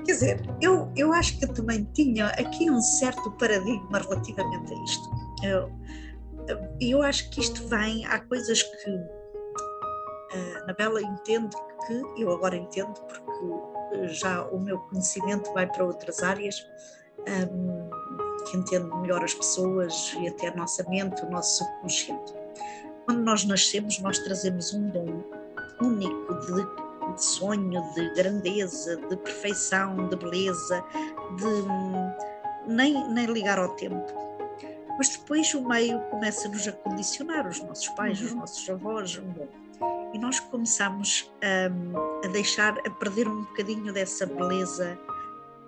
Quer 0.06 0.12
dizer, 0.12 0.42
eu, 0.62 0.92
eu 0.96 1.14
acho 1.14 1.38
que 1.38 1.46
eu 1.46 1.54
também 1.54 1.88
tinha 1.94 2.28
aqui 2.28 2.70
um 2.70 2.82
certo 2.82 3.32
paradigma 3.32 4.00
relativamente 4.00 4.74
a 4.74 4.84
isto. 4.84 5.10
Eu, 5.44 5.72
eu 6.82 7.02
acho 7.02 7.30
que 7.30 7.40
isto 7.40 7.68
vem, 7.68 8.06
há 8.08 8.20
coisas 8.20 8.64
que 8.64 8.90
a 10.34 10.64
Anabela 10.64 11.02
entende 11.02 11.56
que 11.86 12.22
eu 12.22 12.32
agora 12.32 12.56
entendo, 12.56 12.94
porque 13.02 14.08
já 14.08 14.44
o 14.48 14.60
meu 14.60 14.80
conhecimento 14.80 15.54
vai 15.54 15.68
para 15.68 15.86
outras 15.86 16.24
áreas, 16.24 16.56
um, 17.20 17.90
que 18.46 18.58
entendo 18.58 18.96
melhor 18.98 19.24
as 19.24 19.34
pessoas 19.34 20.16
e 20.20 20.28
até 20.28 20.50
a 20.50 20.56
nossa 20.56 20.88
mente, 20.90 21.24
o 21.24 21.30
nosso 21.30 21.64
subconsciente. 21.64 22.34
Quando 23.06 23.22
nós 23.22 23.46
nascemos, 23.46 24.00
nós 24.00 24.20
trazemos 24.20 24.74
um 24.74 24.90
dom 24.90 25.24
único 25.82 26.34
de 26.42 26.84
de 27.12 27.24
sonho, 27.24 27.82
de 27.94 28.10
grandeza, 28.16 28.98
de 28.98 29.16
perfeição, 29.18 30.08
de 30.08 30.16
beleza, 30.16 30.84
de 31.38 32.74
nem, 32.74 33.08
nem 33.10 33.26
ligar 33.26 33.60
ao 33.60 33.70
tempo. 33.76 34.14
Mas 34.98 35.10
depois 35.10 35.54
o 35.54 35.68
meio 35.68 36.00
começa-nos 36.10 36.68
a 36.68 36.72
condicionar, 36.72 37.48
os 37.48 37.60
nossos 37.62 37.88
pais, 37.90 38.20
uhum. 38.20 38.28
os 38.28 38.34
nossos 38.34 38.70
avós, 38.70 39.18
bom, 39.18 39.48
e 40.14 40.20
nós 40.20 40.40
começamos 40.40 41.32
a, 41.42 42.28
a 42.28 42.32
deixar, 42.32 42.78
a 42.86 42.90
perder 42.90 43.28
um 43.28 43.42
bocadinho 43.44 43.92
dessa 43.92 44.26
beleza 44.26 44.98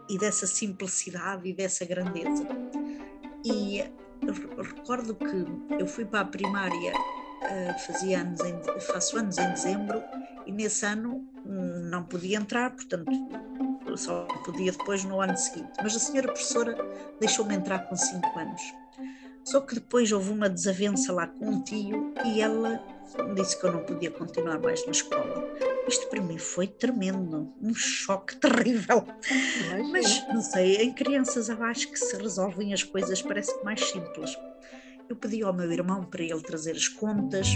e 0.09 0.17
dessa 0.17 0.47
simplicidade 0.47 1.50
e 1.50 1.53
dessa 1.53 1.85
grandeza. 1.85 2.47
E 3.43 3.83
recordo 4.57 5.15
que 5.15 5.74
eu 5.79 5.88
fui 5.88 6.05
para 6.05 6.21
a 6.21 6.25
primária 6.25 6.93
uh, 6.93 7.79
fazia 7.85 8.21
anos 8.21 8.39
em, 8.41 8.81
faço 8.81 9.17
anos 9.17 9.38
em 9.38 9.50
dezembro 9.51 10.01
e 10.45 10.51
nesse 10.51 10.85
ano 10.85 11.27
hum, 11.45 11.89
não 11.89 12.03
podia 12.03 12.38
entrar, 12.38 12.71
portanto 12.71 13.12
só 13.95 14.25
podia 14.43 14.71
depois 14.71 15.03
no 15.03 15.21
ano 15.21 15.38
seguinte. 15.38 15.71
Mas 15.81 15.95
a 15.95 16.00
senhora 16.00 16.27
professora 16.27 16.75
deixou-me 17.19 17.55
entrar 17.55 17.79
com 17.88 17.95
5 17.95 18.39
anos. 18.39 18.62
Só 19.43 19.62
que 19.62 19.75
depois 19.75 20.12
houve 20.12 20.31
uma 20.31 20.50
desavença 20.50 21.13
lá 21.13 21.27
com 21.27 21.45
um 21.45 21.62
tio 21.62 22.13
e 22.25 22.41
ela 22.41 22.83
disse 23.35 23.59
que 23.59 23.65
eu 23.65 23.71
não 23.71 23.83
podia 23.83 24.12
continuar 24.12 24.59
mais 24.59 24.85
na 24.85 24.91
escola. 24.91 25.47
Isto 25.88 26.07
para 26.07 26.21
mim 26.21 26.38
foi 26.38 26.67
tremendo, 26.67 27.53
um 27.62 27.74
choque 27.74 28.35
terrível. 28.41 29.05
Mas 29.91 30.27
não 30.27 30.41
sei, 30.41 30.77
em 30.77 30.93
crianças 30.93 31.50
eu 31.50 31.62
acho 31.63 31.91
que 31.91 32.00
se 32.00 32.15
resolvem 32.17 32.74
as 32.74 32.83
coisas 32.83 33.21
parece 33.21 33.57
que 33.57 33.63
mais 33.63 33.81
simples 33.89 34.35
eu 35.09 35.15
pedi 35.15 35.43
ao 35.43 35.53
meu 35.53 35.71
irmão 35.71 36.03
para 36.03 36.24
ele 36.24 36.41
trazer 36.41 36.71
as 36.71 36.88
contas 36.88 37.47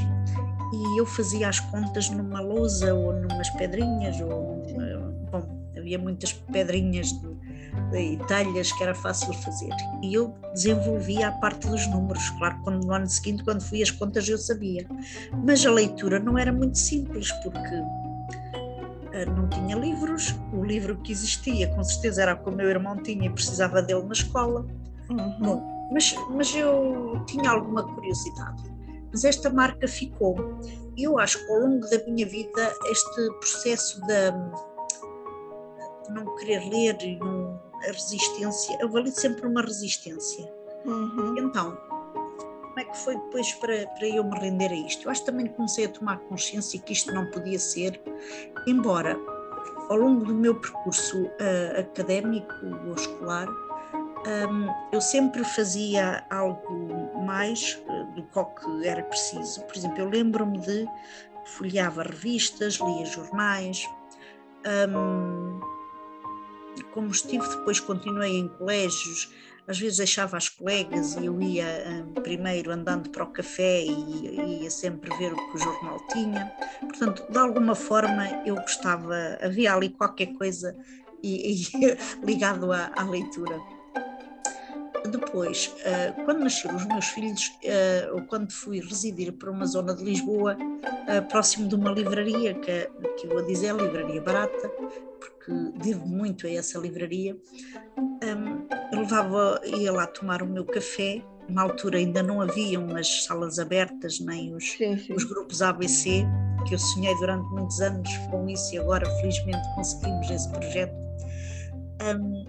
e 0.74 1.00
eu 1.00 1.06
fazia 1.06 1.50
as 1.50 1.60
contas 1.60 2.10
numa 2.10 2.39
lousa 2.41 2.94
ou 2.94 3.13
numas 3.13 3.50
pedrinhas 3.51 4.20
ou 4.22 4.63
bom, 5.32 5.72
havia 5.77 5.98
muitas 5.98 6.34
pedrinhas 6.34 7.08
de, 7.08 7.27
de 7.92 8.18
telhas 8.28 8.72
que 8.72 8.84
era 8.84 8.94
fácil 8.96 9.34
fazer 9.34 9.74
e 10.02 10.14
eu 10.14 10.34
desenvolvia 10.54 11.30
a 11.30 11.32
parte 11.34 11.68
dos 11.68 11.88
números 11.88 12.30
claro 12.32 12.60
quando 12.64 12.86
no 12.86 12.94
ano 12.94 13.08
seguinte 13.08 13.44
quando 13.44 13.62
fui 13.62 13.82
as 13.82 13.92
contas 13.92 14.28
eu 14.28 14.38
sabia 14.38 14.88
mas 15.46 15.66
a 15.66 15.72
leitura 15.72 16.20
não 16.20 16.38
era 16.38 16.52
muito 16.52 16.78
simples 16.78 17.32
porque 17.44 17.76
uh, 19.10 19.32
não 19.36 19.48
tinha 19.50 19.76
livros, 19.76 20.36
o 20.54 20.64
livro 20.64 20.98
que 20.98 21.12
existia 21.12 21.68
com 21.74 21.84
certeza 21.84 22.24
era 22.24 22.34
o 22.34 22.44
que 22.44 22.50
o 22.50 22.52
meu 22.52 22.70
irmão 22.70 22.98
tinha 22.98 23.28
e 23.28 23.30
precisava 23.30 23.82
dele 23.82 24.04
na 24.04 24.14
escola. 24.14 24.66
Uhum. 25.10 25.90
Mas, 25.92 26.16
mas 26.30 26.56
eu 26.56 27.22
tinha 27.26 27.50
alguma 27.50 27.84
curiosidade. 27.84 28.64
Mas 29.12 29.24
esta 29.24 29.50
marca 29.50 29.88
ficou. 29.88 30.60
Eu 30.98 31.18
acho 31.18 31.44
que 31.44 31.52
ao 31.52 31.60
longo 31.62 31.90
da 31.90 31.98
minha 32.06 32.28
vida 32.28 32.74
este 32.92 33.28
processo 33.40 34.00
de, 34.02 34.32
de 36.10 36.13
não 36.13 36.36
querer 36.36 36.68
ler 36.70 36.98
e 37.01 37.16
não, 37.18 37.62
a 37.84 37.92
resistência, 37.92 38.78
eu 38.82 38.89
vali 38.89 39.12
sempre 39.12 39.48
uma 39.48 39.62
resistência. 39.62 40.51
Uhum. 40.86 41.36
Então, 41.38 41.78
como 42.63 42.80
é 42.80 42.84
que 42.84 42.98
foi 42.98 43.16
depois 43.16 43.54
para, 43.54 43.88
para 43.88 44.08
eu 44.08 44.24
me 44.24 44.39
render 44.39 44.72
a 44.72 44.75
isto? 44.75 45.08
Eu 45.08 45.12
acho 45.12 45.22
que 45.22 45.32
também 45.32 45.48
comecei 45.48 45.86
a 45.86 45.89
tomar 45.89 46.18
consciência 46.20 46.80
que 46.80 46.94
isto 46.94 47.13
não 47.13 47.30
podia 47.32 47.60
ser, 47.60 48.01
embora 48.68 49.18
ao 49.89 49.98
longo 49.98 50.24
do 50.24 50.34
meu 50.34 50.56
percurso 50.56 51.24
uh, 51.24 51.80
académico 51.80 52.54
ou 52.88 52.94
escolar, 52.94 53.48
um, 53.50 54.68
eu 54.92 55.01
sempre 55.01 55.44
fazia 55.44 56.24
algo 56.30 57.22
mais 57.25 57.82
uh, 57.88 58.06
do 58.13 58.24
que 58.24 58.88
era 58.88 59.04
preciso. 59.04 59.63
Por 59.63 59.75
exemplo, 59.75 60.00
eu 60.00 60.10
lembro-me 60.10 60.60
de 60.60 60.88
folheava 61.46 62.04
revistas, 62.04 62.75
lia 62.75 63.06
jornais. 63.06 63.89
Um, 64.89 65.60
como 67.00 67.12
estive 67.12 67.48
depois, 67.48 67.79
continuei 67.79 68.39
em 68.39 68.50
colégios, 68.50 69.34
às 69.65 69.79
vezes 69.79 70.00
deixava 70.00 70.36
as 70.36 70.50
colegas 70.50 71.15
e 71.15 71.27
eu 71.27 71.41
ia 71.41 71.65
um, 71.88 72.22
primeiro 72.22 72.72
andando 72.72 73.10
para 73.10 73.24
o 73.24 73.27
café 73.27 73.86
e 73.86 74.63
ia 74.63 74.70
sempre 74.70 75.10
ver 75.15 75.32
o 75.32 75.38
que 75.38 75.56
o 75.56 75.58
jornal 75.58 75.98
tinha. 76.12 76.51
Portanto, 76.82 77.25
de 77.32 77.38
alguma 77.38 77.74
forma 77.74 78.27
eu 78.46 78.56
gostava, 78.56 79.15
havia 79.41 79.74
ali 79.74 79.88
qualquer 79.91 80.34
coisa 80.34 80.75
e, 81.24 81.53
e 81.53 81.68
ligado 82.22 82.70
à, 82.74 82.91
à 82.94 83.03
leitura. 83.06 83.58
Depois, 85.10 85.74
uh, 85.77 86.25
quando 86.25 86.39
nasceram 86.39 86.75
os 86.75 86.86
meus 86.86 87.06
filhos, 87.06 87.48
uh, 87.48 88.15
ou 88.15 88.24
quando 88.24 88.51
fui 88.51 88.82
residir 88.82 89.32
para 89.32 89.50
uma 89.50 89.65
zona 89.65 89.96
de 89.96 90.03
Lisboa, 90.03 90.58
uh, 90.58 91.27
próximo 91.29 91.65
de 91.70 91.75
uma 91.75 91.91
livraria, 91.91 92.53
que, 92.56 92.89
que 93.18 93.25
eu 93.25 93.29
vou 93.29 93.46
dizer 93.46 93.68
é 93.68 93.74
Livraria 93.74 94.22
Barata, 94.22 94.70
porque 95.50 95.79
devo 95.79 96.08
muito 96.08 96.46
a 96.46 96.51
essa 96.51 96.77
livraria, 96.77 97.36
um, 97.98 98.68
eu 98.94 99.00
levava, 99.00 99.60
ia 99.65 99.91
lá 99.91 100.06
tomar 100.06 100.44
o 100.44 100.48
meu 100.48 100.63
café. 100.63 101.24
Na 101.50 101.63
altura 101.63 101.98
ainda 101.98 102.22
não 102.22 102.41
haviam 102.41 102.96
as 102.96 103.24
salas 103.24 103.58
abertas, 103.58 104.20
nem 104.20 104.53
os, 104.53 104.63
sim, 104.63 104.96
sim. 105.00 105.13
os 105.13 105.24
grupos 105.24 105.63
ABC, 105.63 106.24
que 106.68 106.75
eu 106.75 106.79
sonhei 106.79 107.15
durante 107.15 107.50
muitos 107.50 107.82
anos 107.82 108.10
com 108.29 108.48
isso 108.48 108.75
e 108.75 108.77
agora 108.77 109.10
felizmente 109.20 109.68
conseguimos 109.75 110.29
esse 110.29 110.48
projeto. 110.51 110.94
Um, 112.03 112.46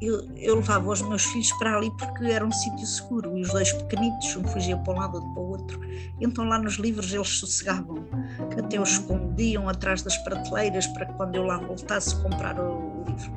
eu, 0.00 0.28
eu, 0.36 0.56
levava 0.56 0.88
os 0.90 1.02
meus 1.02 1.24
filhos 1.24 1.52
para 1.52 1.76
ali 1.76 1.90
porque 1.98 2.26
era 2.26 2.44
um 2.44 2.52
sítio 2.52 2.86
seguro 2.86 3.36
e 3.36 3.42
os 3.42 3.48
dois 3.48 3.72
pequenitos, 3.72 4.36
um 4.36 4.44
fugia 4.44 4.76
para 4.76 4.92
um 4.92 4.98
lado, 4.98 5.14
outro 5.14 5.32
para 5.32 5.42
o 5.42 5.48
outro. 5.48 5.80
Então 6.20 6.44
lá 6.44 6.58
nos 6.58 6.74
livros 6.74 7.12
eles 7.12 7.28
sossegavam, 7.28 8.04
até 8.58 8.80
os 8.80 8.90
escondiam 8.90 9.68
atrás 9.68 10.02
das 10.02 10.16
prateleiras 10.18 10.86
para 10.88 11.06
que 11.06 11.14
quando 11.14 11.36
eu 11.36 11.42
lá 11.44 11.58
voltasse 11.58 12.20
comprar 12.22 12.58
o, 12.60 13.04
livro. 13.06 13.32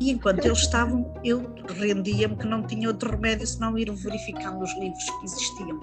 E 0.00 0.12
enquanto 0.12 0.44
eles 0.44 0.58
estavam, 0.58 1.12
eu 1.24 1.52
rendia-me 1.76 2.36
que 2.36 2.46
não 2.46 2.62
tinha 2.62 2.88
outro 2.88 3.10
remédio 3.10 3.46
senão 3.46 3.76
ir 3.76 3.90
verificando 3.90 4.62
os 4.62 4.72
livros 4.78 5.04
que 5.04 5.24
existiam. 5.24 5.80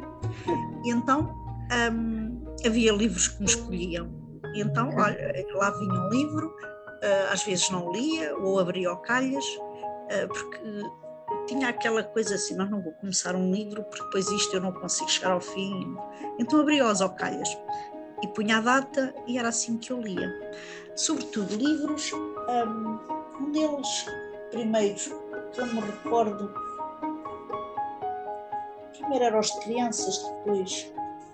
E 0.86 0.90
então 0.90 1.36
hum, 1.92 2.44
havia 2.66 2.94
livros 2.94 3.28
que 3.28 3.40
me 3.40 3.46
escolhiam. 3.46 4.10
E 4.54 4.62
então, 4.62 4.90
olha, 4.96 5.46
lá 5.56 5.70
vinha 5.72 5.94
um 5.94 6.10
livro, 6.10 6.48
uh, 6.48 7.32
às 7.32 7.44
vezes 7.44 7.70
não 7.70 7.92
lia 7.92 8.36
ou 8.38 8.60
abria 8.60 8.92
o 8.92 8.98
calhas 8.98 9.44
eh, 9.44 9.65
porque 10.28 10.60
tinha 11.48 11.70
aquela 11.70 12.04
coisa 12.04 12.36
assim, 12.36 12.56
mas 12.56 12.70
não 12.70 12.82
vou 12.82 12.94
começar 12.94 13.36
um 13.36 13.52
livro 13.52 13.84
porque 13.84 14.04
depois 14.04 14.28
isto 14.30 14.56
eu 14.56 14.62
não 14.62 14.72
consigo 14.72 15.10
chegar 15.10 15.32
ao 15.32 15.42
fim. 15.42 15.96
Então 16.40 16.60
abria 16.60 16.86
os 16.86 17.02
ocalhas 17.02 17.50
e 18.24 18.28
punha 18.30 18.58
a 18.58 18.62
data 18.62 19.14
e 19.28 19.38
era 19.38 19.50
assim 19.50 19.78
que 19.78 19.92
eu 19.92 20.02
lia. 20.02 20.32
Sobretudo 20.96 21.56
livros, 21.56 22.12
hum, 22.14 23.00
um 23.42 23.52
deles, 23.52 24.06
primeiros, 24.52 25.12
que 25.54 25.62
eu 25.62 25.68
me 25.68 25.82
recordo, 25.82 26.54
primeiro 28.98 29.26
era 29.26 29.40
os 29.40 29.48
de 29.48 29.60
crianças, 29.62 30.18
depois 30.18 30.92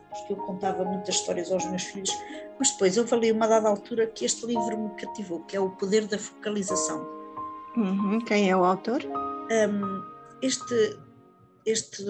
porque 0.10 0.34
eu 0.34 0.38
contava 0.38 0.84
muitas 0.84 1.16
histórias 1.16 1.50
aos 1.54 1.66
meus 1.68 1.84
filhos, 1.84 2.12
mas 2.60 2.70
depois 2.72 2.98
eu 2.98 3.08
falei 3.08 3.32
uma 3.32 3.48
dada 3.48 3.70
altura 3.70 4.08
que 4.08 4.26
este 4.26 4.46
livro 4.46 4.78
me 4.78 4.90
cativou, 4.96 5.40
que 5.46 5.56
é 5.56 5.60
O 5.60 5.70
Poder 5.70 6.06
da 6.06 6.20
Focalização 6.20 7.21
Uhum. 7.78 8.20
Quem 8.22 8.50
é 8.50 8.56
o 8.56 8.64
autor? 8.64 9.02
Um, 9.06 10.04
este, 10.42 10.98
este, 11.66 12.04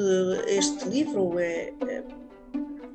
este 0.48 0.90
livro 0.90 1.38
é, 1.40 1.74
é, 1.88 2.04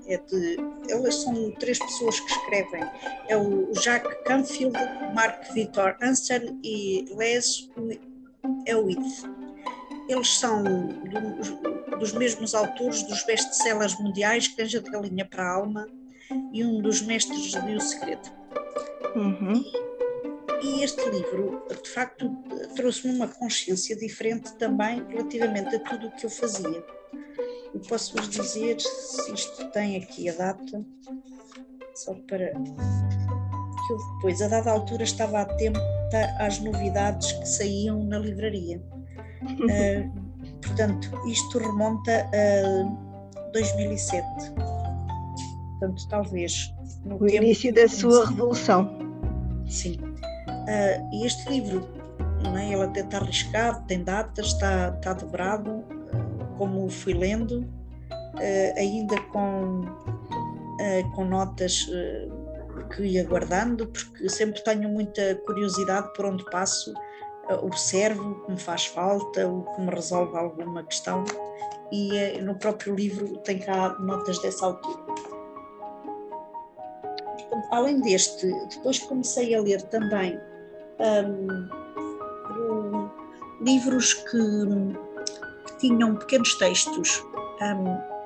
é, 0.06 0.18
de. 0.18 0.56
Elas 0.88 1.16
são 1.16 1.50
três 1.52 1.78
pessoas 1.78 2.18
que 2.20 2.30
escrevem. 2.30 2.82
É 3.28 3.36
o 3.36 3.72
Jacques 3.74 4.16
Canfield, 4.24 4.78
Mark 5.14 5.52
Victor 5.52 5.96
Hansen 6.02 6.58
e 6.62 7.06
Les 7.16 7.70
Hewitt. 8.66 9.02
Eles 10.08 10.38
são 10.38 10.62
do, 10.62 11.98
dos 11.98 12.12
mesmos 12.12 12.54
autores 12.54 13.02
dos 13.02 13.24
best-sellers 13.24 13.98
mundiais 13.98 14.48
Canja 14.48 14.80
de 14.80 14.90
Galinha 14.90 15.24
para 15.24 15.42
a 15.44 15.54
Alma 15.54 15.86
e 16.52 16.64
um 16.64 16.80
dos 16.80 17.02
mestres 17.02 17.50
de 17.52 17.76
O 17.76 17.80
Segredo. 17.80 18.30
Uhum. 19.14 19.64
E 20.62 20.82
este 20.82 21.08
livro, 21.10 21.62
de 21.82 21.88
facto, 21.90 22.30
trouxe-me 22.74 23.14
uma 23.14 23.28
consciência 23.28 23.96
diferente 23.96 24.52
também 24.54 25.04
relativamente 25.08 25.76
a 25.76 25.80
tudo 25.80 26.08
o 26.08 26.10
que 26.12 26.26
eu 26.26 26.30
fazia. 26.30 26.84
Eu 27.74 27.80
posso-vos 27.88 28.28
dizer, 28.28 28.80
se 28.80 29.32
isto 29.32 29.70
tem 29.70 29.96
aqui 29.96 30.28
a 30.30 30.34
data, 30.34 30.84
só 31.94 32.14
para 32.26 32.52
que 32.52 33.92
eu 33.92 33.98
depois, 34.14 34.40
a 34.42 34.48
dada 34.48 34.70
altura, 34.70 35.04
estava 35.04 35.42
atenta 35.42 35.80
às 36.38 36.58
novidades 36.58 37.32
que 37.32 37.46
saíam 37.46 38.02
na 38.04 38.18
livraria. 38.18 38.82
uh, 39.42 40.26
portanto, 40.62 41.10
isto 41.28 41.58
remonta 41.58 42.28
a 42.32 43.50
2007. 43.52 44.26
Portanto, 45.78 46.08
talvez 46.08 46.74
no 47.04 47.20
o 47.20 47.28
início 47.28 47.72
da 47.72 47.86
sua 47.86 48.26
revolução. 48.26 48.98
Sim. 49.68 50.05
Uh, 50.66 51.24
este 51.24 51.48
livro, 51.48 51.88
não 52.42 52.58
é? 52.58 52.72
ele 52.72 52.82
até 52.82 53.00
está 53.00 53.18
arriscado, 53.18 53.86
tem 53.86 54.02
datas, 54.02 54.46
está, 54.48 54.90
dobrado, 55.12 55.70
uh, 55.70 56.56
como 56.58 56.90
fui 56.90 57.14
lendo, 57.14 57.60
uh, 57.60 58.76
ainda 58.76 59.20
com, 59.32 59.84
com 61.14 61.24
notas 61.24 61.86
que 62.94 63.02
ia 63.02 63.24
guardando, 63.24 63.86
porque 63.86 64.28
sempre 64.28 64.62
tenho 64.62 64.88
muita 64.88 65.36
curiosidade 65.46 66.12
por 66.14 66.26
onde 66.26 66.44
passo, 66.50 66.92
observo 67.62 68.30
o 68.30 68.44
que 68.44 68.52
me 68.52 68.58
faz 68.58 68.86
falta, 68.86 69.48
o 69.48 69.62
que 69.74 69.80
me 69.80 69.90
resolve 69.90 70.36
alguma 70.36 70.82
questão, 70.82 71.24
e 71.92 72.40
no 72.42 72.56
próprio 72.56 72.94
livro 72.94 73.38
tem 73.38 73.58
cá 73.58 73.96
notas 74.00 74.40
dessa 74.40 74.66
altura 74.66 75.06
além 77.70 78.00
deste, 78.00 78.46
depois 78.68 78.98
comecei 78.98 79.54
a 79.54 79.60
ler 79.60 79.82
também 79.82 80.38
um, 80.98 81.68
livros 83.60 84.14
que, 84.14 84.38
que, 85.66 85.78
tinham 85.78 86.16
pequenos 86.16 86.54
textos. 86.54 87.24
Um, 87.60 88.16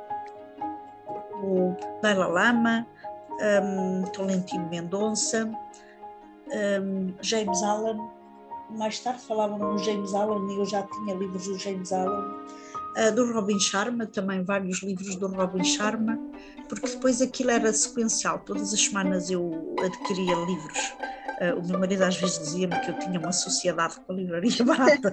o 1.42 1.76
Dalai 2.02 2.30
Lama, 2.30 2.86
um, 3.62 4.02
Tolentino 4.12 4.68
Mendonça, 4.68 5.50
James 7.22 7.62
Allen. 7.62 7.98
Mais 8.70 9.00
tarde 9.00 9.20
falavam 9.22 9.58
no 9.58 9.78
James 9.78 10.14
Allen 10.14 10.54
e 10.54 10.58
eu 10.58 10.64
já 10.64 10.82
tinha 10.84 11.14
livros 11.14 11.46
do 11.46 11.58
James 11.58 11.92
Allen. 11.92 12.40
Uh, 12.98 13.14
do 13.14 13.32
Robin 13.32 13.58
Sharma, 13.58 14.04
também 14.04 14.42
vários 14.42 14.82
livros 14.82 15.14
do 15.14 15.28
Robin 15.28 15.62
Sharma, 15.62 16.18
porque 16.68 16.88
depois 16.88 17.22
aquilo 17.22 17.52
era 17.52 17.72
sequencial, 17.72 18.40
todas 18.40 18.74
as 18.74 18.84
semanas 18.84 19.30
eu 19.30 19.76
adquiria 19.80 20.34
livros 20.34 20.92
Uh, 21.40 21.58
o 21.58 21.66
meu 21.66 21.78
marido 21.78 22.02
às 22.02 22.16
vezes 22.16 22.38
dizia-me 22.38 22.78
que 22.80 22.90
eu 22.90 22.98
tinha 22.98 23.18
uma 23.18 23.32
sociedade 23.32 23.94
com 24.00 24.12
a 24.12 24.14
livraria 24.14 24.52
barata. 24.62 25.10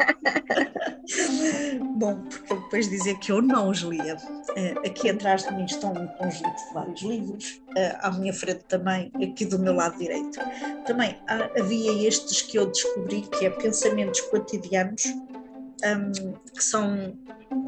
Bom, 1.96 2.22
porque 2.24 2.54
depois 2.54 2.90
dizia 2.90 3.18
que 3.18 3.32
eu 3.32 3.42
não 3.42 3.70
os 3.70 3.80
lia. 3.80 4.18
Uh, 4.18 4.86
aqui 4.86 5.10
atrás 5.10 5.44
de 5.44 5.54
mim 5.54 5.64
estão 5.64 5.92
um 5.94 6.08
conjunto 6.08 6.68
de 6.68 6.74
vários 6.74 7.02
livros, 7.02 7.62
uh, 7.70 7.98
à 8.02 8.12
minha 8.12 8.34
frente 8.34 8.66
também, 8.66 9.10
aqui 9.24 9.46
do 9.46 9.58
meu 9.58 9.74
lado 9.74 9.98
direito. 9.98 10.38
Também 10.86 11.18
havia 11.58 12.06
estes 12.06 12.42
que 12.42 12.58
eu 12.58 12.66
descobri, 12.66 13.22
que 13.22 13.46
é 13.46 13.50
Pensamentos 13.50 14.20
Cotidianos, 14.22 15.06
um, 15.06 16.34
que 16.54 16.64
são 16.64 17.18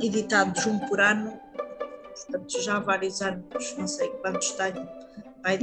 editados 0.02 0.66
um 0.66 0.80
por 0.80 1.00
ano, 1.00 1.40
portanto 2.14 2.62
já 2.62 2.76
há 2.76 2.80
vários 2.80 3.22
anos, 3.22 3.46
não 3.78 3.88
sei 3.88 4.10
quantos 4.10 4.52
tenho. 4.52 4.86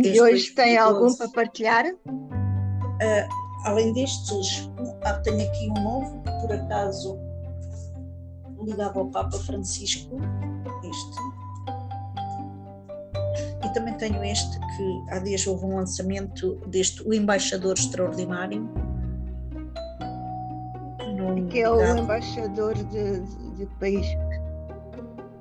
e 0.03 0.19
hoje 0.19 0.53
tem 0.53 0.79
algum 0.79 1.15
para 1.15 1.29
partilhar? 1.29 1.85
Uh, 2.97 3.29
além 3.65 3.93
destes, 3.93 4.71
ah, 5.05 5.15
tenho 5.15 5.47
aqui 5.49 5.71
um 5.71 5.83
novo, 5.83 6.23
por 6.41 6.53
acaso 6.53 7.19
ligado 8.63 8.99
ao 8.99 9.07
Papa 9.07 9.39
Francisco, 9.39 10.17
este. 10.83 11.17
E 13.65 13.73
também 13.75 13.95
tenho 13.95 14.25
este 14.25 14.59
que 14.59 15.05
há 15.11 15.19
dias 15.19 15.47
houve 15.47 15.67
um 15.67 15.77
lançamento 15.77 16.57
deste 16.69 17.03
O 17.07 17.13
Embaixador 17.13 17.75
Extraordinário. 17.75 18.69
Que 21.51 21.61
é 21.61 21.71
o 21.71 21.99
embaixador 21.99 22.75
de, 22.75 23.21
de 23.57 23.67
país 23.79 24.07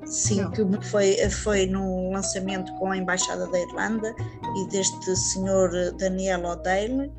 Sim, 0.06 0.41
Não. 0.41 0.52
que 0.52 0.86
foi, 0.86 1.30
foi 1.30 1.65
no 1.65 2.12
lançamento 2.12 2.72
com 2.76 2.91
a 2.91 2.98
Embaixada 2.98 3.48
da 3.48 3.60
Irlanda 3.60 4.13
e 4.56 4.68
deste 4.68 5.15
senhor 5.15 5.70
Daniel 5.98 6.46
O'Dale, 6.46 7.12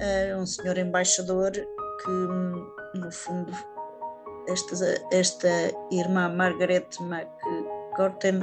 uh, 0.00 0.40
um 0.40 0.46
senhor 0.46 0.78
embaixador 0.78 1.52
que, 1.52 2.98
no 2.98 3.10
fundo, 3.10 3.52
esta, 4.48 4.74
esta 5.12 5.48
irmã 5.90 6.28
Margaret 6.28 6.86
McGorten 7.00 8.40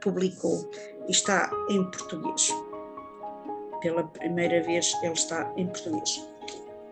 publicou 0.00 0.70
e 1.06 1.10
está 1.10 1.50
em 1.70 1.84
português. 1.90 2.50
Pela 3.80 4.04
primeira 4.04 4.62
vez 4.62 4.94
ele 5.02 5.12
está 5.12 5.52
em 5.56 5.66
português. 5.66 6.26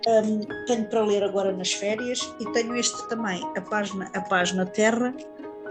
Um, 0.06 0.40
tenho 0.66 0.84
para 0.88 1.04
ler 1.04 1.22
agora 1.22 1.52
nas 1.52 1.72
férias 1.72 2.20
e 2.40 2.52
tenho 2.52 2.74
este 2.74 3.08
também, 3.08 3.40
a 3.56 3.60
página, 3.60 4.10
a 4.14 4.20
página 4.22 4.66
Terra, 4.66 5.14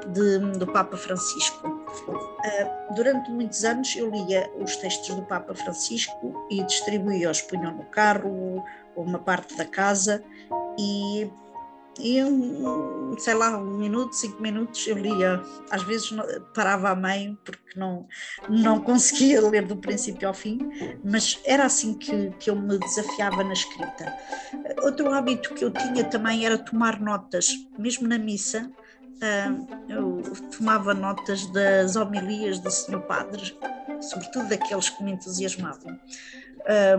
de, 0.07 0.39
do 0.57 0.67
Papa 0.67 0.97
Francisco. 0.97 1.67
Uh, 1.67 2.95
durante 2.95 3.29
muitos 3.31 3.63
anos 3.63 3.95
eu 3.95 4.09
lia 4.09 4.49
os 4.59 4.75
textos 4.75 5.15
do 5.15 5.21
Papa 5.23 5.53
Francisco 5.53 6.47
e 6.49 6.63
distribuía-os, 6.63 7.41
punham 7.41 7.75
no 7.75 7.85
carro 7.85 8.63
ou 8.95 9.03
uma 9.03 9.19
parte 9.19 9.55
da 9.55 9.65
casa 9.65 10.23
e, 10.79 11.29
e 11.99 12.23
um, 12.23 13.15
sei 13.17 13.33
lá, 13.33 13.57
um 13.57 13.77
minuto, 13.77 14.13
cinco 14.13 14.41
minutos 14.41 14.85
eu 14.87 14.97
lia. 14.97 15.41
Às 15.69 15.83
vezes 15.83 16.09
parava 16.53 16.89
a 16.89 16.95
meio 16.95 17.37
porque 17.43 17.79
não, 17.79 18.07
não 18.49 18.79
conseguia 18.81 19.41
ler 19.47 19.65
do 19.65 19.75
princípio 19.75 20.27
ao 20.27 20.33
fim, 20.33 20.59
mas 21.03 21.39
era 21.45 21.65
assim 21.65 21.93
que, 21.93 22.31
que 22.39 22.49
eu 22.49 22.55
me 22.55 22.77
desafiava 22.77 23.43
na 23.43 23.53
escrita. 23.53 24.17
Outro 24.81 25.11
hábito 25.13 25.53
que 25.53 25.63
eu 25.63 25.71
tinha 25.71 26.03
também 26.03 26.45
era 26.45 26.57
tomar 26.57 26.99
notas, 26.99 27.49
mesmo 27.77 28.07
na 28.07 28.17
missa, 28.17 28.71
eu 29.87 30.21
tomava 30.57 30.93
notas 30.93 31.45
das 31.47 31.95
homilias 31.95 32.59
do 32.59 32.71
Senhor 32.71 33.01
Padre, 33.01 33.55
sobretudo 34.01 34.49
daqueles 34.49 34.89
que 34.89 35.03
me 35.03 35.11
entusiasmavam. 35.11 35.99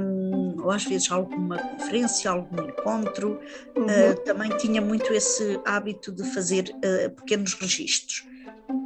Um, 0.00 0.60
ou 0.60 0.70
às 0.72 0.84
vezes 0.84 1.10
alguma 1.10 1.56
conferência, 1.56 2.30
algum 2.30 2.68
encontro, 2.68 3.40
uhum. 3.76 3.84
uh, 3.84 4.24
também 4.24 4.50
tinha 4.56 4.80
muito 4.80 5.12
esse 5.12 5.60
hábito 5.64 6.10
de 6.10 6.24
fazer 6.34 6.74
uh, 6.76 7.10
pequenos 7.10 7.54
registros. 7.54 8.26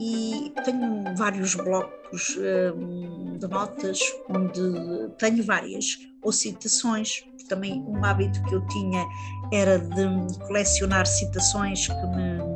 E 0.01 0.53
tenho 0.65 1.17
vários 1.17 1.55
blocos 1.55 2.37
um, 2.77 3.39
de 3.39 3.49
notas 3.49 4.01
onde 4.29 5.11
tenho 5.19 5.43
várias, 5.43 5.99
ou 6.23 6.33
citações, 6.33 7.25
também 7.49 7.83
um 7.87 8.05
hábito 8.05 8.43
que 8.45 8.55
eu 8.55 8.67
tinha 8.67 9.07
era 9.53 9.79
de 9.79 10.39
colecionar 10.47 11.07
citações 11.07 11.87
que 11.87 12.07
me 12.09 12.56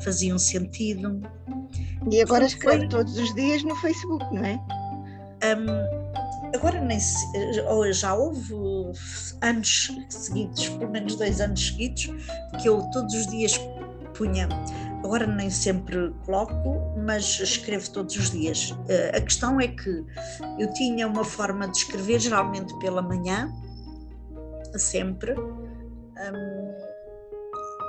faziam 0.00 0.38
sentido. 0.38 1.20
E 2.10 2.22
agora 2.22 2.44
escreve 2.44 2.80
foi... 2.80 2.88
todos 2.88 3.16
os 3.18 3.34
dias 3.34 3.62
no 3.62 3.74
Facebook, 3.76 4.24
não 4.34 4.44
é? 4.44 4.60
Um, 5.44 6.54
agora 6.54 6.80
nem 6.80 6.98
já 7.92 8.14
houve 8.14 8.54
anos 9.42 9.90
seguidos, 10.08 10.68
pelo 10.70 10.90
menos 10.90 11.16
dois 11.16 11.40
anos 11.40 11.66
seguidos, 11.66 12.10
que 12.60 12.68
eu 12.68 12.80
todos 12.92 13.14
os 13.14 13.26
dias 13.26 13.60
punha. 14.14 14.48
Agora 15.04 15.26
nem 15.26 15.50
sempre 15.50 16.12
coloco, 16.24 16.94
mas 16.96 17.38
escrevo 17.38 17.90
todos 17.90 18.16
os 18.16 18.30
dias. 18.30 18.70
Uh, 18.70 19.16
a 19.16 19.20
questão 19.20 19.60
é 19.60 19.68
que 19.68 20.04
eu 20.58 20.72
tinha 20.72 21.06
uma 21.06 21.24
forma 21.24 21.68
de 21.68 21.76
escrever, 21.76 22.18
geralmente 22.18 22.76
pela 22.78 23.02
manhã, 23.02 23.52
sempre. 24.76 25.32
Um, 25.38 26.95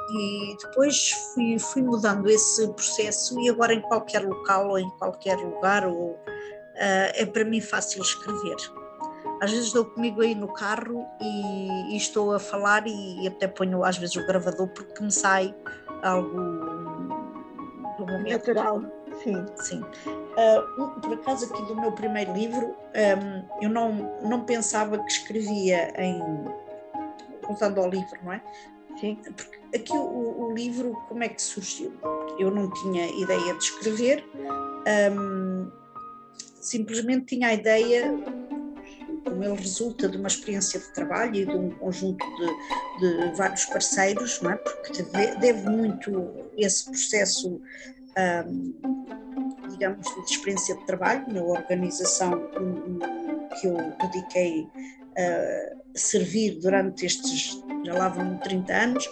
e 0.10 0.58
depois 0.62 1.12
fui, 1.34 1.60
fui 1.60 1.82
mudando 1.82 2.30
esse 2.30 2.68
processo 2.74 3.40
e 3.40 3.50
agora 3.50 3.74
em 3.74 3.82
qualquer 3.82 4.26
local 4.26 4.70
ou 4.70 4.80
em 4.80 4.90
qualquer 4.92 5.38
lugar 5.38 5.86
ou, 5.86 6.12
uh, 6.12 6.18
é 6.76 7.26
para 7.26 7.44
mim 7.44 7.60
fácil 7.60 8.02
escrever. 8.02 8.56
Às 9.42 9.52
vezes 9.52 9.72
dou 9.72 9.86
comigo 9.86 10.22
aí 10.22 10.34
no 10.34 10.48
carro 10.48 11.06
e, 11.22 11.94
e, 11.94 11.98
estou 11.98 12.34
a 12.34 12.40
falar 12.40 12.88
e 12.88 13.28
até 13.28 13.48
ponho 13.48 13.84
às 13.84 13.98
vezes 13.98 14.16
o 14.16 14.26
gravador 14.26 14.68
porque 14.70 15.04
me 15.04 15.12
sai 15.12 15.54
algo 16.02 16.38
do 17.98 18.06
momento. 18.06 18.48
Natural, 18.48 18.82
sim. 19.22 19.46
Sim. 19.58 19.82
Uh, 20.08 21.02
por 21.02 21.14
acaso 21.14 21.46
aqui 21.46 21.62
do 21.64 21.76
meu 21.76 21.92
primeiro 21.92 22.34
livro, 22.34 22.68
um, 22.68 23.62
eu 23.62 23.70
não, 23.70 23.92
não 24.24 24.44
pensava 24.44 24.98
que 24.98 25.12
escrevia 25.12 25.94
em 26.02 26.22
voltando 27.48 27.80
ao 27.80 27.90
livro, 27.90 28.20
não 28.24 28.34
é? 28.34 28.42
Sim. 29.00 29.18
Aqui 29.74 29.94
o, 29.94 30.48
o, 30.48 30.54
livro, 30.54 30.94
como 31.08 31.24
é 31.24 31.30
que 31.30 31.42
surgiu? 31.42 31.94
Eu 32.40 32.50
não 32.50 32.72
tinha 32.72 33.06
ideia 33.22 33.54
de 33.54 33.64
escrever, 33.64 34.26
um, 35.12 35.70
simplesmente 36.60 37.26
tinha 37.26 37.50
a 37.50 37.54
ideia, 37.54 38.12
como 39.24 39.44
ele 39.44 39.56
resulta 39.56 40.10
de 40.10 40.18
uma 40.18 40.28
experiência 40.28 40.80
de 40.80 40.92
trabalho 40.94 41.36
e 41.36 41.46
de 41.46 41.56
um 41.56 41.70
conjunto 41.72 42.26
de, 42.38 43.28
de 43.30 43.36
vários 43.36 43.66
parceiros, 43.66 44.42
não 44.42 44.52
é? 44.52 44.56
porque 44.56 45.04
deve 45.04 45.70
muito 45.70 46.34
esse 46.58 46.86
processo, 46.86 47.62
um, 48.48 48.74
digamos, 49.70 50.08
de 50.08 50.32
experiência 50.32 50.76
de 50.76 50.86
trabalho 50.86 51.26
na 51.32 51.44
organização 51.44 52.50
que 53.60 53.68
eu 53.68 53.78
dediquei 54.02 54.68
a 55.16 55.87
servir 55.98 56.60
durante 56.60 57.06
estes, 57.06 57.62
já 57.86 57.94
lá 57.94 58.10
vão 58.10 58.38
30 58.38 58.74
anos, 58.74 59.10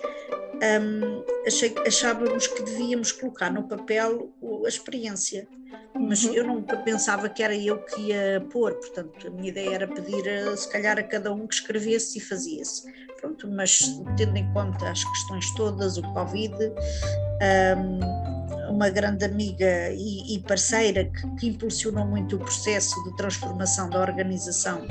um, 0.56 1.24
achei, 1.46 1.76
achávamos 1.86 2.48
que 2.48 2.64
devíamos 2.64 3.12
colocar 3.12 3.52
no 3.52 3.64
papel 3.64 4.32
a 4.64 4.68
experiência, 4.68 5.48
mas 5.94 6.24
uhum. 6.24 6.34
eu 6.34 6.48
nunca 6.48 6.78
pensava 6.78 7.30
que 7.30 7.44
era 7.44 7.56
eu 7.56 7.80
que 7.80 8.10
ia 8.10 8.46
pôr, 8.52 8.74
portanto 8.76 9.28
a 9.28 9.30
minha 9.30 9.50
ideia 9.50 9.76
era 9.76 9.88
pedir 9.88 10.28
a, 10.30 10.56
se 10.56 10.70
calhar 10.70 10.98
a 10.98 11.04
cada 11.04 11.34
um 11.34 11.48
que 11.48 11.56
escrevesse 11.56 12.18
e 12.18 12.22
fazia-se. 12.22 12.84
Pronto, 13.20 13.50
mas 13.50 13.80
tendo 14.18 14.38
em 14.38 14.52
conta 14.54 14.90
as 14.90 15.04
questões 15.04 15.50
todas, 15.56 15.98
o 15.98 16.04
Covid, 16.14 16.56
um, 16.56 18.74
uma 18.74 18.90
grande 18.90 19.26
amiga 19.26 19.90
e, 19.92 20.36
e 20.36 20.40
parceira 20.40 21.06
que, 21.06 21.36
que, 21.38 21.48
impulsionou 21.48 22.06
muito 22.06 22.36
o 22.36 22.40
processo 22.40 23.02
de 23.04 23.16
transformação 23.16 23.90
da 23.90 24.00
organização 24.00 24.86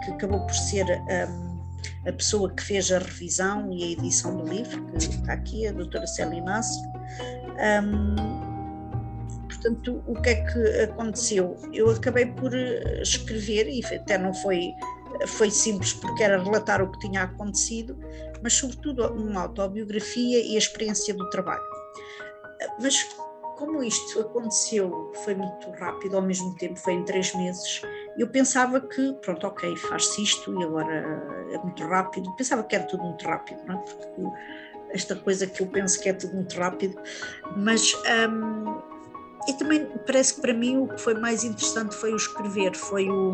que 0.00 0.10
acabou 0.10 0.40
por 0.40 0.54
ser 0.54 0.84
um, 0.86 1.50
a 2.06 2.12
pessoa 2.12 2.50
que 2.50 2.62
fez 2.62 2.90
a 2.90 2.98
revisão 2.98 3.70
e 3.72 3.84
a 3.84 3.86
edição 3.88 4.36
do 4.36 4.44
livro, 4.44 4.84
que 4.92 4.98
está 4.98 5.32
aqui, 5.32 5.66
a 5.66 5.72
doutora 5.72 6.06
Célia 6.06 6.38
Inácio. 6.38 6.82
Um, 7.84 8.16
portanto, 9.48 10.02
o 10.06 10.14
que 10.20 10.30
é 10.30 10.34
que 10.36 10.80
aconteceu? 10.82 11.56
Eu 11.72 11.90
acabei 11.90 12.26
por 12.26 12.54
eh, 12.54 13.02
escrever, 13.02 13.68
e 13.68 13.84
até 13.94 14.16
não 14.16 14.32
foi, 14.32 14.72
foi 15.26 15.50
simples 15.50 15.92
porque 15.92 16.22
era 16.22 16.42
relatar 16.42 16.82
o 16.82 16.90
que 16.90 16.98
tinha 17.00 17.22
acontecido, 17.22 17.98
mas 18.42 18.54
sobretudo 18.54 19.06
uma 19.12 19.42
autobiografia 19.42 20.42
e 20.42 20.54
a 20.54 20.58
experiência 20.58 21.12
do 21.12 21.28
trabalho. 21.28 21.62
Mas 22.80 23.06
como 23.60 23.82
isto 23.82 24.20
aconteceu, 24.20 25.12
foi 25.22 25.34
muito 25.34 25.70
rápido, 25.72 26.16
ao 26.16 26.22
mesmo 26.22 26.54
tempo 26.56 26.76
foi 26.76 26.94
em 26.94 27.04
três 27.04 27.34
meses, 27.34 27.82
eu 28.16 28.26
pensava 28.26 28.80
que, 28.80 29.12
pronto, 29.20 29.46
ok, 29.46 29.76
faz-se 29.76 30.22
isto 30.22 30.58
e 30.58 30.64
agora 30.64 31.46
é 31.52 31.58
muito 31.58 31.86
rápido. 31.86 32.34
Pensava 32.36 32.64
que 32.64 32.74
era 32.74 32.84
tudo 32.84 33.04
muito 33.04 33.22
rápido, 33.22 33.60
não 33.66 33.74
é? 33.74 33.78
Porque 33.78 34.22
esta 34.92 35.14
coisa 35.14 35.46
que 35.46 35.62
eu 35.62 35.66
penso 35.66 36.00
que 36.00 36.08
é 36.08 36.14
tudo 36.14 36.34
muito 36.34 36.58
rápido, 36.58 36.98
mas. 37.56 37.94
Um, 38.28 38.80
e 39.48 39.54
também 39.54 39.86
parece 40.06 40.34
que 40.34 40.40
para 40.42 40.52
mim 40.52 40.82
o 40.82 40.88
que 40.88 41.00
foi 41.00 41.14
mais 41.14 41.44
interessante 41.44 41.94
foi 41.94 42.12
o 42.12 42.16
escrever, 42.16 42.76
foi 42.76 43.08
o 43.08 43.32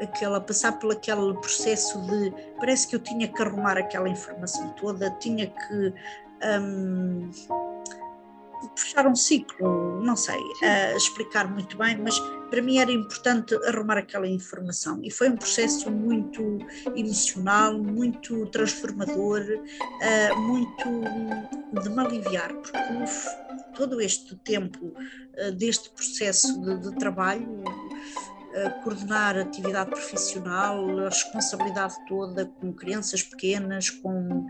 aquela 0.00 0.40
passar 0.40 0.72
por 0.78 0.90
aquele 0.90 1.34
processo 1.34 2.00
de 2.06 2.32
parece 2.58 2.88
que 2.88 2.96
eu 2.96 3.00
tinha 3.00 3.28
que 3.28 3.42
arrumar 3.42 3.76
aquela 3.76 4.08
informação 4.08 4.70
toda, 4.70 5.10
tinha 5.20 5.46
que 5.46 5.94
um, 6.60 7.30
fechar 8.76 9.06
um 9.06 9.14
ciclo, 9.14 10.00
não 10.02 10.16
sei 10.16 10.38
uh, 10.38 10.96
explicar 10.96 11.50
muito 11.50 11.76
bem, 11.76 11.96
mas 11.96 12.18
para 12.50 12.62
mim 12.62 12.78
era 12.78 12.90
importante 12.92 13.54
arrumar 13.66 13.98
aquela 13.98 14.26
informação. 14.26 15.00
E 15.02 15.10
foi 15.10 15.28
um 15.28 15.36
processo 15.36 15.90
muito 15.90 16.58
emocional, 16.94 17.76
muito 17.78 18.46
transformador, 18.46 19.40
uh, 19.42 20.40
muito 20.40 21.82
de 21.82 21.88
me 21.90 22.00
aliviar, 22.00 22.52
porque 22.54 22.78
todo 23.74 24.00
este 24.00 24.36
tempo 24.36 24.86
uh, 24.86 25.52
deste 25.52 25.90
processo 25.90 26.60
de, 26.60 26.90
de 26.90 26.96
trabalho 26.96 27.64
coordenar 28.82 29.36
a 29.36 29.42
atividade 29.42 29.90
profissional, 29.90 30.98
a 31.00 31.08
responsabilidade 31.08 31.94
toda 32.06 32.46
com 32.46 32.72
crianças 32.72 33.22
pequenas, 33.22 33.90
com 33.90 34.46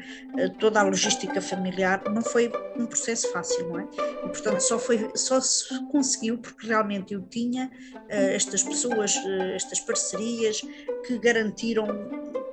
toda 0.58 0.80
a 0.80 0.82
logística 0.82 1.40
familiar, 1.40 2.02
não 2.10 2.22
foi 2.22 2.52
um 2.76 2.86
processo 2.86 3.30
fácil, 3.32 3.68
não 3.68 3.80
é? 3.80 3.88
E, 4.24 4.28
portanto, 4.28 4.60
só, 4.60 4.78
foi, 4.78 5.10
só 5.14 5.40
se 5.40 5.86
conseguiu 5.90 6.38
porque 6.38 6.66
realmente 6.66 7.14
eu 7.14 7.22
tinha 7.22 7.70
estas 8.08 8.62
pessoas, 8.62 9.16
estas 9.54 9.80
parcerias 9.80 10.60
que 11.06 11.18
garantiram 11.18 11.86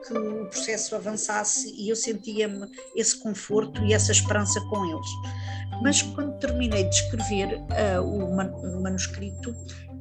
que 0.05 0.13
o 0.17 0.45
processo 0.47 0.95
avançasse 0.95 1.73
e 1.77 1.89
eu 1.89 1.95
sentia-me 1.95 2.67
esse 2.95 3.17
conforto 3.17 3.83
e 3.85 3.93
essa 3.93 4.11
esperança 4.11 4.59
com 4.61 4.85
eles. 4.85 5.07
Mas 5.81 6.01
quando 6.01 6.37
terminei 6.39 6.83
de 6.83 6.95
escrever 6.95 7.55
uh, 7.55 8.03
o, 8.03 8.35
man 8.35 8.51
o, 8.55 8.81
manuscrito, 8.81 9.55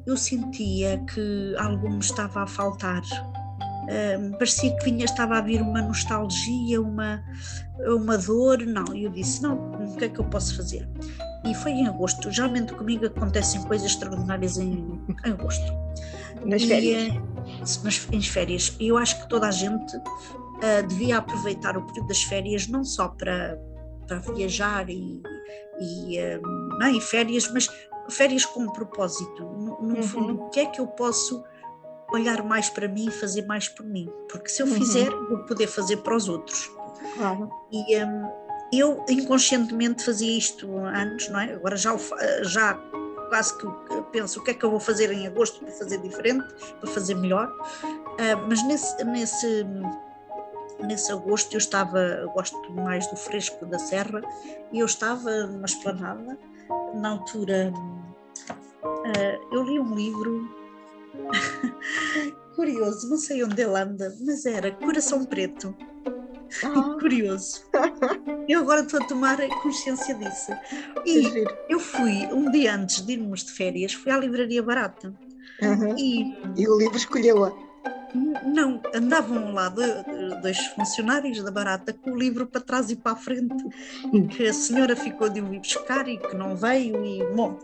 eu 0.05 0.17
sentia 0.17 0.97
que 1.13 1.55
algo 1.57 1.89
me 1.89 1.99
estava 1.99 2.43
a 2.43 2.47
faltar. 2.47 3.01
Uh, 3.01 4.31
parecia 4.37 4.75
que 4.77 4.85
vinha, 4.85 5.05
estava 5.05 5.37
a 5.37 5.41
vir 5.41 5.61
uma 5.61 5.81
nostalgia, 5.81 6.81
uma, 6.81 7.23
uma 7.79 8.17
dor. 8.17 8.59
Não, 8.59 8.85
eu 8.95 9.09
disse: 9.09 9.41
não, 9.41 9.71
o 9.71 9.95
que 9.97 10.05
é 10.05 10.09
que 10.09 10.19
eu 10.19 10.25
posso 10.25 10.55
fazer? 10.55 10.87
E 11.43 11.53
foi 11.55 11.71
em 11.71 11.87
agosto. 11.87 12.31
Geralmente 12.31 12.73
comigo 12.73 13.05
acontecem 13.05 13.61
coisas 13.63 13.91
extraordinárias 13.91 14.57
em, 14.57 14.99
em 15.25 15.31
agosto. 15.31 15.73
Nas 16.45 16.63
férias? 16.63 17.13
E, 17.13 17.83
nas, 17.83 18.07
nas 18.09 18.27
férias. 18.27 18.75
Eu 18.79 18.97
acho 18.97 19.21
que 19.21 19.29
toda 19.29 19.47
a 19.47 19.51
gente 19.51 19.95
uh, 19.97 20.87
devia 20.87 21.17
aproveitar 21.17 21.77
o 21.77 21.85
período 21.85 22.07
das 22.07 22.23
férias 22.23 22.67
não 22.67 22.83
só 22.83 23.07
para, 23.07 23.59
para 24.07 24.19
viajar 24.19 24.89
e, 24.89 25.21
e, 25.79 26.19
uh, 26.19 26.87
e 26.95 27.01
férias, 27.01 27.51
mas 27.51 27.67
férias 28.11 28.45
com 28.45 28.61
um 28.61 28.69
propósito. 28.69 29.43
No, 29.43 29.81
no 29.81 29.95
uhum. 29.95 30.03
fundo, 30.03 30.43
o 30.43 30.49
que 30.49 30.59
é 30.59 30.65
que 30.65 30.79
eu 30.79 30.87
posso 30.87 31.43
olhar 32.11 32.43
mais 32.43 32.69
para 32.69 32.87
mim 32.87 33.07
e 33.07 33.11
fazer 33.11 33.45
mais 33.45 33.67
por 33.67 33.85
mim? 33.85 34.11
Porque 34.29 34.49
se 34.49 34.61
eu 34.61 34.67
uhum. 34.67 34.73
fizer, 34.73 35.09
vou 35.09 35.45
poder 35.45 35.67
fazer 35.67 35.97
para 35.97 36.15
os 36.15 36.27
outros. 36.27 36.69
Claro. 37.15 37.49
E 37.71 37.97
um, 38.03 38.29
eu 38.71 39.05
inconscientemente 39.09 40.03
fazia 40.03 40.37
isto 40.37 40.67
antes, 40.85 41.29
não 41.29 41.39
é? 41.39 41.53
Agora 41.53 41.75
já, 41.75 41.95
já 42.43 42.73
quase 43.29 43.57
que 43.57 43.67
penso 44.11 44.39
o 44.39 44.43
que 44.43 44.51
é 44.51 44.53
que 44.53 44.63
eu 44.63 44.69
vou 44.69 44.79
fazer 44.79 45.11
em 45.11 45.27
agosto 45.27 45.59
para 45.59 45.71
fazer 45.71 46.01
diferente, 46.01 46.53
para 46.79 46.89
fazer 46.89 47.15
melhor. 47.15 47.47
Uh, 47.83 48.47
mas 48.47 48.63
nesse, 48.65 49.03
nesse, 49.05 49.65
nesse 50.79 51.11
agosto 51.11 51.53
eu 51.53 51.57
estava, 51.57 51.99
eu 51.99 52.29
gosto 52.31 52.71
mais 52.73 53.07
do 53.07 53.15
fresco 53.15 53.65
da 53.65 53.79
serra, 53.79 54.21
e 54.71 54.79
eu 54.79 54.85
estava 54.85 55.47
numa 55.47 55.65
esplanada, 55.65 56.37
na 56.93 57.09
altura 57.09 57.73
uh, 58.83 59.55
eu 59.55 59.63
li 59.63 59.79
um 59.79 59.95
livro 59.95 60.49
curioso, 62.55 63.09
não 63.09 63.17
sei 63.17 63.43
onde 63.43 63.61
ele 63.61 63.77
anda, 63.77 64.15
mas 64.21 64.45
era 64.45 64.71
Coração 64.71 65.25
Preto 65.25 65.75
Oh. 66.63 66.97
Curioso. 66.99 67.61
Eu 68.47 68.61
agora 68.61 68.81
estou 68.81 69.01
a 69.01 69.05
tomar 69.05 69.37
consciência 69.61 70.13
disso. 70.15 70.51
E 71.05 71.45
eu 71.69 71.79
fui, 71.79 72.25
um 72.31 72.51
dia 72.51 72.75
antes 72.75 73.05
de 73.05 73.13
irmos 73.13 73.43
de 73.43 73.51
férias, 73.51 73.93
fui 73.93 74.11
à 74.11 74.17
livraria 74.17 74.61
barata. 74.61 75.13
Uhum. 75.61 75.95
E, 75.97 76.35
e 76.57 76.67
o 76.67 76.77
livro 76.77 76.97
escolheu-a. 76.97 77.53
Não, 78.13 78.81
andavam 78.93 79.53
lá 79.53 79.69
dois 80.41 80.57
funcionários 80.67 81.41
da 81.43 81.51
Barata 81.51 81.93
com 81.93 82.11
o 82.11 82.17
livro 82.17 82.45
para 82.45 82.61
trás 82.61 82.89
e 82.89 82.95
para 82.95 83.13
a 83.13 83.15
frente, 83.15 83.63
que 84.29 84.47
a 84.47 84.53
senhora 84.53 84.95
ficou 84.95 85.29
de 85.29 85.41
o 85.41 85.53
ir 85.53 85.59
buscar 85.59 86.07
e 86.07 86.17
que 86.17 86.35
não 86.35 86.55
veio, 86.55 87.03
e 87.05 87.23
bom. 87.33 87.57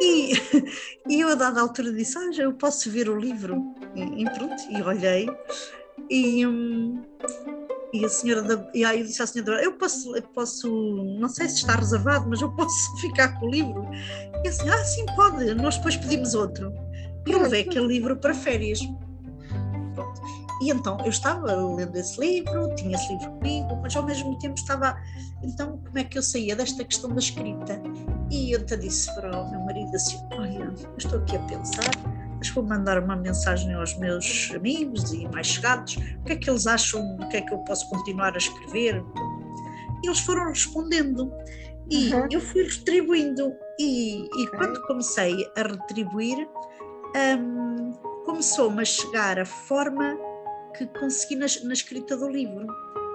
E, 0.00 0.32
e 1.08 1.20
eu, 1.20 1.28
a 1.28 1.34
dada 1.34 1.60
altura, 1.60 1.92
disse: 1.92 2.16
Ah, 2.18 2.32
já 2.32 2.44
eu 2.44 2.54
posso 2.54 2.90
ver 2.90 3.08
o 3.08 3.18
livro. 3.18 3.74
E, 3.94 4.22
e 4.22 4.30
pronto, 4.30 4.62
e 4.70 4.82
olhei, 4.82 5.28
e, 6.10 6.46
hum, 6.46 7.02
e 7.92 8.04
a 8.04 8.08
senhora 8.08 8.42
da, 8.42 8.68
e 8.74 8.84
aí 8.84 9.00
eu 9.00 9.06
disse 9.06 9.22
à 9.22 9.26
senhora 9.26 9.62
eu 9.62 9.72
posso, 9.72 10.14
eu 10.16 10.22
posso, 10.22 10.68
não 11.18 11.28
sei 11.28 11.48
se 11.48 11.56
está 11.56 11.76
reservado, 11.76 12.28
mas 12.28 12.40
eu 12.40 12.50
posso 12.54 12.96
ficar 13.00 13.38
com 13.38 13.46
o 13.46 13.50
livro. 13.50 13.88
E 14.44 14.48
assim, 14.48 14.68
ah, 14.68 14.84
sim, 14.84 15.06
pode, 15.14 15.54
nós 15.54 15.76
depois 15.76 15.96
pedimos 15.96 16.34
outro. 16.34 16.72
E 17.26 17.32
eu 17.32 17.42
levei 17.42 17.62
aquele 17.62 17.86
livro 17.86 18.16
para 18.16 18.34
férias. 18.34 18.80
E 20.60 20.70
então 20.70 20.96
eu 21.00 21.10
estava 21.10 21.54
lendo 21.54 21.96
esse 21.96 22.18
livro, 22.20 22.74
tinha 22.76 22.96
esse 22.96 23.12
livro 23.12 23.30
comigo, 23.32 23.76
mas 23.82 23.94
ao 23.94 24.02
mesmo 24.02 24.38
tempo 24.38 24.54
estava. 24.54 24.96
Então, 25.42 25.78
como 25.84 25.98
é 25.98 26.04
que 26.04 26.18
eu 26.18 26.22
saía 26.22 26.56
desta 26.56 26.84
questão 26.84 27.10
da 27.10 27.18
escrita? 27.18 27.80
E 28.30 28.52
eu 28.52 28.64
te 28.64 28.76
disse 28.76 29.14
para 29.14 29.38
o 29.38 29.50
meu 29.50 29.60
marido 29.60 29.94
assim: 29.94 30.18
Olha, 30.32 30.72
eu 30.82 30.96
estou 30.96 31.18
aqui 31.18 31.36
a 31.36 31.40
pensar 31.40 31.90
mas 32.38 32.50
vou 32.50 32.64
mandar 32.64 33.02
uma 33.02 33.16
mensagem 33.16 33.72
aos 33.74 33.96
meus 33.96 34.50
amigos 34.54 35.12
e 35.12 35.26
mais 35.28 35.46
chegados, 35.46 35.96
o 35.96 36.24
que 36.24 36.32
é 36.32 36.36
que 36.36 36.50
eles 36.50 36.66
acham, 36.66 37.16
o 37.16 37.28
que 37.28 37.38
é 37.38 37.40
que 37.40 37.52
eu 37.52 37.58
posso 37.60 37.88
continuar 37.88 38.34
a 38.34 38.38
escrever. 38.38 39.02
E 40.02 40.06
eles 40.06 40.20
foram 40.20 40.48
respondendo 40.48 41.32
e 41.90 42.12
uhum. 42.12 42.28
eu 42.30 42.40
fui 42.40 42.64
retribuindo 42.64 43.52
e, 43.78 44.24
e 44.24 44.46
quando 44.48 44.80
comecei 44.82 45.34
a 45.56 45.62
retribuir 45.62 46.48
um, 47.38 47.92
começou-me 48.24 48.82
a 48.82 48.84
chegar 48.84 49.38
a 49.38 49.44
forma 49.44 50.18
que 50.76 50.86
consegui 50.86 51.36
na, 51.36 51.46
na 51.64 51.72
escrita 51.72 52.16
do 52.16 52.28
livro 52.28 52.66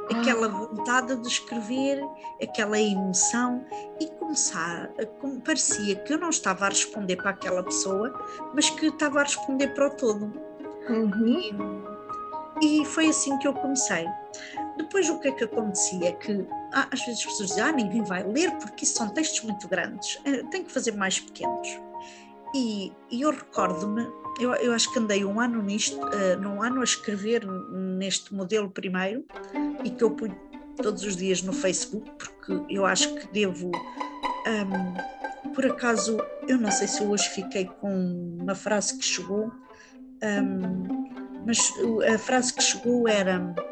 aquela 0.10 0.48
vontade 0.48 1.16
de 1.16 1.28
escrever, 1.28 2.02
aquela 2.42 2.80
emoção 2.80 3.66
e 4.00 4.08
começar, 4.12 4.90
como 5.20 5.40
parecia 5.42 5.96
que 5.96 6.14
eu 6.14 6.18
não 6.18 6.30
estava 6.30 6.66
a 6.66 6.70
responder 6.70 7.16
para 7.18 7.32
aquela 7.32 7.64
pessoa, 7.64 8.14
mas 8.54 8.70
que 8.70 8.88
estava 8.88 9.22
a 9.22 9.24
responder 9.24 9.70
para 9.70 9.88
o 9.88 9.90
todo. 9.92 10.34
Uhum. 10.90 11.40
E, 12.62 12.82
e, 12.82 12.86
foi 12.86 13.08
assim 13.08 13.38
que 13.38 13.48
eu 13.48 13.54
comecei. 13.54 14.06
Depois 14.78 15.10
o 15.10 15.20
que 15.20 15.30
é 15.30 15.32
que 15.32 15.44
acontecia? 15.44 16.14
Que 16.14 16.46
ah, 16.74 16.88
às 16.92 17.00
vezes 17.06 17.20
as 17.20 17.26
pessoas 17.26 17.50
dizem, 17.50 17.64
ah, 17.64 17.72
ninguém 17.72 18.04
vai 18.04 18.24
ler 18.24 18.52
porque 18.58 18.84
isso 18.84 18.96
são 18.96 19.10
textos 19.10 19.42
muito 19.44 19.68
grandes, 19.68 20.20
eh, 20.26 20.44
tem 20.50 20.64
que 20.64 20.72
fazer 20.72 20.94
mais 20.94 21.20
pequenos. 21.20 21.68
E, 22.54 22.92
e 23.10 23.22
eu 23.22 23.32
recordo-me 23.32 24.08
eu, 24.40 24.54
eu, 24.56 24.74
acho 24.74 24.92
que 24.92 25.00
andei 25.00 25.24
um 25.26 25.40
ano 25.40 25.62
nisto, 25.62 25.98
uh, 25.98 26.40
num 26.40 26.62
ano 26.62 26.82
a 26.82 26.84
escrever 26.84 27.46
neste 27.46 28.34
modelo 28.34 28.70
primeiro 28.70 29.26
e 29.84 29.90
que 29.90 30.04
eu 30.04 30.12
ponho 30.12 30.36
todos 30.82 31.04
os 31.04 31.16
dias 31.16 31.42
no 31.42 31.54
Facebook, 31.54 32.10
porque 32.18 32.74
eu 32.74 32.86
acho 32.86 33.14
que 33.16 33.28
devo. 33.32 33.72
Um, 34.48 35.52
por 35.54 35.66
acaso, 35.66 36.18
eu 36.48 36.58
não 36.58 36.72
sei 36.72 36.88
se 36.88 37.04
hoje 37.04 37.30
fiquei 37.30 37.66
com 37.66 38.38
uma 38.42 38.56
frase 38.56 38.98
que 38.98 39.06
chegou, 39.06 39.52
um, 40.24 41.10
mas 41.46 41.74
a 42.14 42.18
frase 42.18 42.54
que 42.54 42.64
chegou 42.64 43.08
era. 43.08 43.40
Um, 43.40 43.72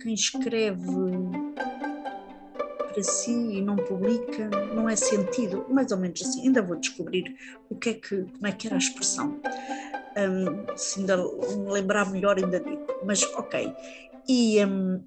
quem 0.00 0.14
escreve 0.14 0.82
para 2.92 3.02
si 3.02 3.32
e 3.32 3.60
não 3.62 3.76
publica, 3.76 4.48
não 4.74 4.88
é 4.88 4.96
sentido, 4.96 5.64
mais 5.70 5.90
ou 5.92 5.98
menos 5.98 6.20
assim. 6.22 6.42
Ainda 6.42 6.62
vou 6.62 6.76
descobrir 6.76 7.36
o 7.70 7.76
que 7.76 7.90
é 7.90 7.94
que, 7.94 8.22
como 8.22 8.46
é 8.46 8.52
que 8.52 8.66
era 8.66 8.76
a 8.76 8.78
expressão. 8.78 9.40
Um, 10.16 10.76
se 10.76 11.00
ainda 11.00 11.16
me 11.16 11.70
lembrar 11.70 12.10
melhor, 12.10 12.36
ainda 12.36 12.60
digo. 12.60 12.86
Mas 13.04 13.22
ok. 13.34 13.72
E, 14.28 14.64
um, 14.64 15.02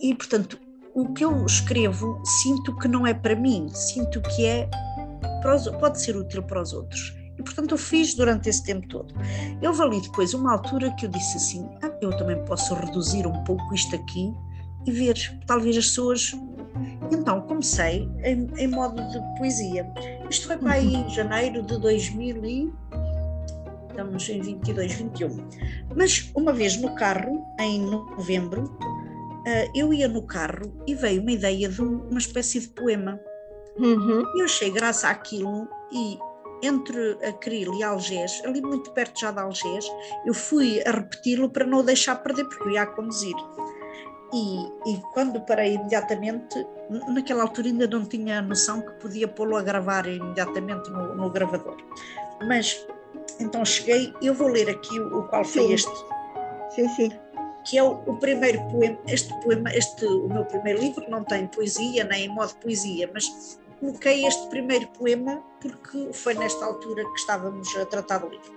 e 0.00 0.14
portanto, 0.14 0.58
o 0.94 1.12
que 1.12 1.24
eu 1.24 1.46
escrevo 1.46 2.20
sinto 2.42 2.76
que 2.76 2.88
não 2.88 3.06
é 3.06 3.14
para 3.14 3.36
mim, 3.36 3.68
sinto 3.68 4.20
que 4.20 4.44
é 4.44 4.68
os, 5.54 5.68
pode 5.78 6.00
ser 6.00 6.16
útil 6.16 6.42
para 6.42 6.60
os 6.60 6.72
outros. 6.72 7.16
E 7.38 7.42
portanto 7.42 7.72
eu 7.72 7.78
fiz 7.78 8.14
durante 8.14 8.48
esse 8.48 8.64
tempo 8.64 8.86
todo. 8.88 9.14
Eu 9.62 9.72
vali 9.72 10.00
depois 10.00 10.34
uma 10.34 10.52
altura 10.52 10.90
que 10.96 11.06
eu 11.06 11.10
disse 11.10 11.36
assim: 11.36 11.68
ah, 11.82 11.90
eu 12.02 12.16
também 12.16 12.44
posso 12.44 12.74
reduzir 12.74 13.26
um 13.26 13.44
pouco 13.44 13.74
isto 13.74 13.94
aqui 13.94 14.34
e 14.86 14.90
ver, 14.90 15.14
talvez 15.46 15.76
as 15.76 15.86
pessoas 15.86 16.34
então 17.10 17.40
comecei 17.42 18.08
em, 18.22 18.48
em 18.56 18.68
modo 18.68 19.02
de 19.10 19.38
poesia. 19.38 19.90
Isto 20.30 20.46
foi 20.46 20.56
para 20.56 20.72
aí 20.72 20.94
em 20.94 21.08
janeiro 21.08 21.62
de 21.62 21.78
2000 21.78 22.44
e 22.44 22.72
estamos 23.88 24.28
em 24.28 24.40
22, 24.40 24.92
21. 24.92 25.48
Mas 25.96 26.30
uma 26.34 26.52
vez 26.52 26.76
no 26.76 26.94
carro, 26.94 27.44
em 27.58 27.80
novembro, 27.80 28.78
eh, 29.46 29.68
eu 29.74 29.92
ia 29.92 30.06
no 30.06 30.22
carro 30.22 30.72
e 30.86 30.94
veio 30.94 31.20
uma 31.22 31.32
ideia 31.32 31.68
de 31.68 31.82
uma 31.82 32.18
espécie 32.18 32.60
de 32.60 32.68
poema. 32.68 33.18
Uhum. 33.78 34.22
Eu 34.36 34.44
achei 34.44 34.70
graça 34.70 35.08
àquilo 35.08 35.68
e 35.92 36.18
entre 36.62 37.16
Acril 37.24 37.72
e 37.74 37.82
Algés, 37.82 38.42
ali 38.44 38.60
muito 38.60 38.90
perto 38.92 39.20
já 39.20 39.30
de 39.30 39.38
Algés, 39.38 39.84
eu 40.26 40.34
fui 40.34 40.82
a 40.82 40.90
repeti-lo 40.90 41.48
para 41.48 41.64
não 41.64 41.78
o 41.78 41.82
deixar 41.82 42.16
perder, 42.16 42.44
porque 42.44 42.64
eu 42.64 42.72
ia 42.72 42.82
a 42.82 42.86
conduzir. 42.86 43.36
E, 44.32 44.92
e, 44.92 45.00
quando 45.14 45.40
parei 45.40 45.74
imediatamente, 45.74 46.66
naquela 47.08 47.42
altura 47.42 47.68
ainda 47.68 47.86
não 47.86 48.04
tinha 48.04 48.38
a 48.38 48.42
noção 48.42 48.82
que 48.82 48.92
podia 48.92 49.26
pô-lo 49.26 49.56
a 49.56 49.62
gravar 49.62 50.06
imediatamente 50.06 50.90
no, 50.90 51.14
no, 51.14 51.30
gravador. 51.30 51.76
Mas 52.46 52.86
então 53.40 53.64
cheguei, 53.64 54.12
eu 54.20 54.34
vou 54.34 54.48
ler 54.48 54.68
aqui 54.68 55.00
o, 55.00 55.22
qual 55.24 55.44
foi 55.44 55.62
sim. 55.62 55.72
este. 55.72 56.04
Sim, 56.74 56.88
sim. 56.90 57.10
Que 57.64 57.78
é 57.78 57.82
o, 57.82 58.02
o, 58.06 58.18
primeiro 58.18 58.62
poema, 58.68 58.98
este 59.06 59.32
poema, 59.42 59.70
este, 59.74 60.04
o 60.04 60.28
meu 60.28 60.44
primeiro 60.44 60.80
livro 60.80 61.08
não 61.08 61.24
tem 61.24 61.46
poesia, 61.46 62.04
nem 62.04 62.26
em 62.26 62.28
modo 62.28 62.54
poesia, 62.56 63.10
mas 63.12 63.58
coloquei 63.80 64.26
este 64.26 64.46
primeiro 64.48 64.88
poema 64.88 65.42
porque 65.60 66.12
foi 66.12 66.34
nesta 66.34 66.64
altura 66.64 67.02
que 67.02 67.18
estávamos 67.18 67.74
a 67.76 67.86
tratar 67.86 68.18
do 68.18 68.28
livro. 68.28 68.52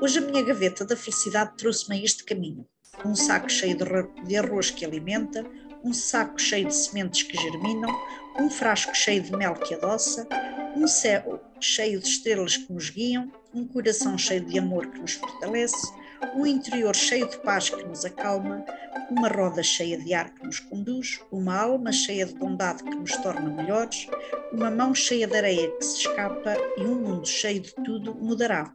Hoje 0.00 0.18
a 0.18 0.22
minha 0.22 0.42
gaveta 0.42 0.84
da 0.84 0.96
felicidade 0.96 1.52
trouxe-me 1.56 1.98
a 1.98 2.02
este 2.02 2.24
caminho. 2.24 2.66
Um 3.04 3.16
saco 3.16 3.50
cheio 3.50 3.76
de 4.24 4.36
arroz 4.36 4.70
que 4.70 4.84
alimenta, 4.84 5.44
um 5.82 5.92
saco 5.92 6.40
cheio 6.40 6.68
de 6.68 6.74
sementes 6.74 7.22
que 7.24 7.36
germinam, 7.36 7.90
um 8.38 8.48
frasco 8.48 8.94
cheio 8.94 9.22
de 9.22 9.32
mel 9.32 9.54
que 9.54 9.74
adoça, 9.74 10.28
um 10.76 10.86
céu 10.86 11.42
cheio 11.60 11.98
de 11.98 12.06
estrelas 12.06 12.56
que 12.56 12.72
nos 12.72 12.90
guiam, 12.90 13.32
um 13.52 13.66
coração 13.66 14.16
cheio 14.16 14.44
de 14.44 14.58
amor 14.58 14.86
que 14.86 15.00
nos 15.00 15.14
fortalece, 15.14 15.92
um 16.36 16.46
interior 16.46 16.94
cheio 16.94 17.28
de 17.28 17.36
paz 17.38 17.68
que 17.68 17.82
nos 17.82 18.04
acalma, 18.04 18.64
uma 19.10 19.28
roda 19.28 19.62
cheia 19.62 19.98
de 19.98 20.14
ar 20.14 20.32
que 20.32 20.46
nos 20.46 20.60
conduz, 20.60 21.20
uma 21.32 21.58
alma 21.58 21.90
cheia 21.90 22.24
de 22.24 22.34
bondade 22.34 22.84
que 22.84 22.94
nos 22.94 23.16
torna 23.16 23.50
melhores, 23.50 24.06
uma 24.52 24.70
mão 24.70 24.94
cheia 24.94 25.26
de 25.26 25.36
areia 25.36 25.70
que 25.76 25.84
se 25.84 26.06
escapa 26.06 26.56
e 26.76 26.82
um 26.82 26.94
mundo 26.94 27.26
cheio 27.26 27.60
de 27.60 27.74
tudo 27.84 28.14
mudará. 28.14 28.72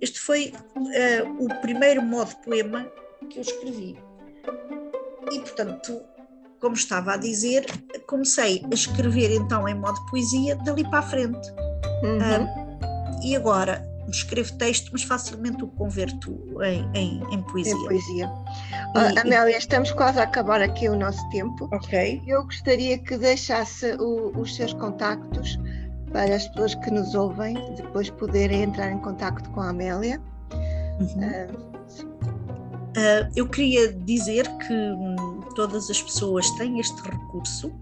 Este 0.00 0.18
foi 0.18 0.52
uh, 0.76 1.44
o 1.44 1.48
primeiro 1.60 2.02
modo 2.02 2.34
poema 2.38 2.90
que 3.24 3.38
eu 3.38 3.42
escrevi. 3.42 3.98
E, 5.32 5.40
portanto, 5.40 6.00
como 6.60 6.74
estava 6.74 7.14
a 7.14 7.16
dizer, 7.16 7.66
comecei 8.06 8.64
a 8.70 8.74
escrever 8.74 9.34
então 9.34 9.68
em 9.68 9.74
modo 9.74 10.00
poesia 10.06 10.56
dali 10.56 10.82
para 10.84 11.00
a 11.00 11.02
frente. 11.02 11.50
Uhum. 12.02 12.44
Uh, 12.44 13.24
e 13.24 13.36
agora 13.36 13.86
escrevo 14.08 14.52
texto, 14.56 14.90
mas 14.92 15.02
facilmente 15.02 15.64
o 15.64 15.68
converto 15.68 16.38
em, 16.62 16.88
em, 16.94 17.34
em 17.34 17.42
poesia. 17.42 17.74
Em 17.74 17.84
poesia. 17.84 18.30
E, 19.14 19.18
Amélia, 19.18 19.56
estamos 19.56 19.90
quase 19.92 20.20
a 20.20 20.22
acabar 20.22 20.60
aqui 20.62 20.88
o 20.88 20.96
nosso 20.96 21.28
tempo. 21.30 21.68
Ok. 21.72 22.22
Eu 22.26 22.44
gostaria 22.44 22.98
que 22.98 23.16
deixasse 23.16 23.94
o, 23.94 24.32
os 24.38 24.54
seus 24.54 24.72
contactos 24.74 25.58
para 26.12 26.34
as 26.34 26.46
pessoas 26.48 26.74
que 26.76 26.90
nos 26.90 27.14
ouvem 27.14 27.54
depois 27.76 28.08
poderem 28.10 28.62
entrar 28.62 28.90
em 28.90 28.98
contacto 28.98 29.50
com 29.50 29.60
a 29.60 29.70
Amélia. 29.70 30.20
Uhum. 31.00 31.70
Uh, 31.70 31.73
Uh, 32.96 33.30
eu 33.34 33.48
queria 33.48 33.92
dizer 33.92 34.46
que 34.58 34.72
hum, 34.72 35.40
todas 35.56 35.90
as 35.90 36.00
pessoas 36.00 36.48
têm 36.52 36.78
este 36.78 37.02
recurso 37.02 37.72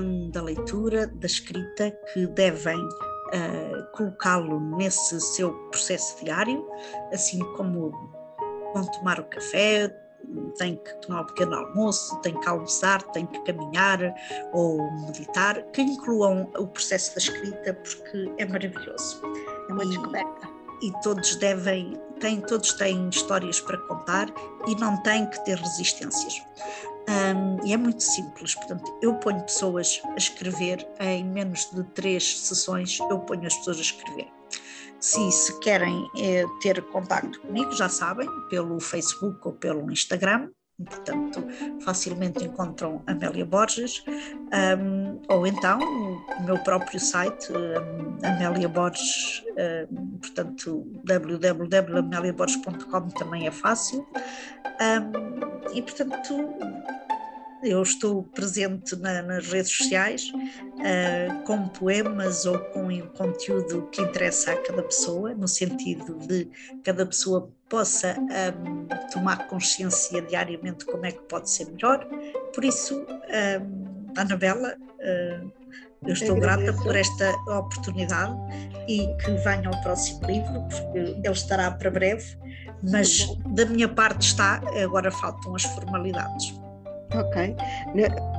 um, 0.00 0.30
da 0.30 0.42
leitura, 0.42 1.06
da 1.06 1.26
escrita, 1.26 1.90
que 2.12 2.26
devem 2.26 2.78
uh, 2.78 3.90
colocá-lo 3.92 4.60
nesse 4.76 5.18
seu 5.20 5.52
processo 5.70 6.22
diário, 6.22 6.66
assim 7.12 7.38
como 7.56 7.90
vão 8.74 8.84
tomar 8.92 9.18
o 9.18 9.24
café, 9.24 9.88
tem 10.56 10.76
que 10.76 10.94
tomar 11.00 11.22
um 11.22 11.26
pequeno 11.26 11.54
almoço, 11.54 12.16
tem 12.20 12.38
que 12.38 12.48
almoçar, 12.48 13.02
tem 13.12 13.26
que 13.26 13.40
caminhar 13.44 14.14
ou 14.52 14.90
meditar, 15.06 15.62
que 15.72 15.82
incluam 15.82 16.50
o 16.58 16.66
processo 16.66 17.12
da 17.12 17.18
escrita, 17.18 17.74
porque 17.74 18.32
é 18.38 18.46
maravilhoso. 18.46 19.20
É 19.68 19.72
uma 19.72 19.84
descoberta. 19.86 20.51
E, 20.82 20.92
todos 21.02 21.36
devem 21.36 21.96
têm, 22.22 22.40
todos 22.40 22.72
têm 22.74 23.08
histórias 23.08 23.60
para 23.60 23.76
contar 23.78 24.28
e 24.66 24.74
não 24.76 24.96
têm 25.02 25.26
que 25.26 25.44
ter 25.44 25.58
resistências. 25.58 26.40
Um, 27.08 27.66
e 27.66 27.72
é 27.72 27.76
muito 27.76 28.00
simples, 28.00 28.54
portanto, 28.54 28.96
eu 29.02 29.14
ponho 29.14 29.42
pessoas 29.42 30.00
a 30.04 30.16
escrever 30.16 30.86
em 31.00 31.24
menos 31.24 31.68
de 31.72 31.82
três 31.94 32.38
sessões, 32.38 33.00
eu 33.00 33.18
ponho 33.18 33.44
as 33.44 33.56
pessoas 33.56 33.78
a 33.78 33.82
escrever. 33.82 34.28
Se, 35.00 35.32
se 35.32 35.58
querem 35.58 36.08
é, 36.16 36.44
ter 36.60 36.80
contato 36.82 37.40
comigo, 37.40 37.72
já 37.72 37.88
sabem, 37.88 38.28
pelo 38.48 38.78
Facebook 38.78 39.40
ou 39.42 39.52
pelo 39.52 39.90
Instagram, 39.90 40.48
portanto 40.84 41.44
facilmente 41.84 42.44
encontram 42.44 43.02
Amélia 43.06 43.44
Borges 43.44 44.04
um, 44.08 45.20
ou 45.28 45.46
então 45.46 45.78
o 46.38 46.42
meu 46.44 46.58
próprio 46.58 47.00
site 47.00 47.52
um, 47.52 48.18
Amélia 48.26 48.68
Borges 48.68 49.44
um, 49.90 50.18
portanto 50.18 50.86
www.ameliaborges.com 51.04 53.08
também 53.10 53.46
é 53.46 53.50
fácil. 53.50 54.06
E 55.72 55.82
portanto 55.82 56.34
eu 57.62 57.82
estou 57.82 58.24
presente 58.24 58.96
na, 58.96 59.22
nas 59.22 59.46
redes 59.46 59.70
sociais 59.70 60.32
uh, 60.34 61.42
com 61.44 61.68
poemas 61.68 62.44
ou 62.44 62.58
com 62.58 62.90
conteúdo 63.08 63.88
que 63.92 64.02
interessa 64.02 64.52
a 64.52 64.56
cada 64.56 64.82
pessoa, 64.82 65.34
no 65.34 65.46
sentido 65.46 66.18
de 66.26 66.50
cada 66.82 67.06
pessoa 67.06 67.50
possa 67.72 68.14
um, 68.20 68.86
tomar 69.10 69.48
consciência 69.48 70.20
diariamente 70.20 70.84
como 70.84 71.06
é 71.06 71.10
que 71.10 71.22
pode 71.22 71.48
ser 71.48 71.70
melhor. 71.70 72.06
Por 72.54 72.62
isso, 72.62 73.00
um, 73.00 74.12
Anabela, 74.14 74.76
uh, 74.76 75.52
eu 76.06 76.12
estou 76.12 76.38
grata 76.38 76.70
por 76.74 76.94
esta 76.94 77.30
oportunidade 77.48 78.36
e 78.86 79.06
que 79.16 79.30
venha 79.30 79.70
ao 79.70 79.82
próximo 79.82 80.20
livro, 80.26 80.68
porque 80.68 80.98
ele 80.98 81.30
estará 81.30 81.70
para 81.70 81.90
breve, 81.90 82.36
mas 82.82 83.26
da 83.54 83.64
minha 83.64 83.88
parte 83.88 84.26
está, 84.26 84.60
agora 84.82 85.10
faltam 85.10 85.54
as 85.54 85.62
formalidades. 85.62 86.61
Ok. 87.14 87.56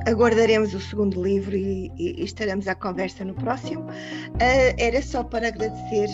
Aguardaremos 0.06 0.74
o 0.74 0.80
segundo 0.80 1.22
livro 1.22 1.54
e, 1.54 1.92
e, 1.96 2.20
e 2.20 2.24
estaremos 2.24 2.66
à 2.66 2.74
conversa 2.74 3.24
no 3.24 3.34
próximo. 3.34 3.82
Uh, 3.82 4.74
era 4.78 5.00
só 5.00 5.22
para 5.22 5.48
agradecer 5.48 6.08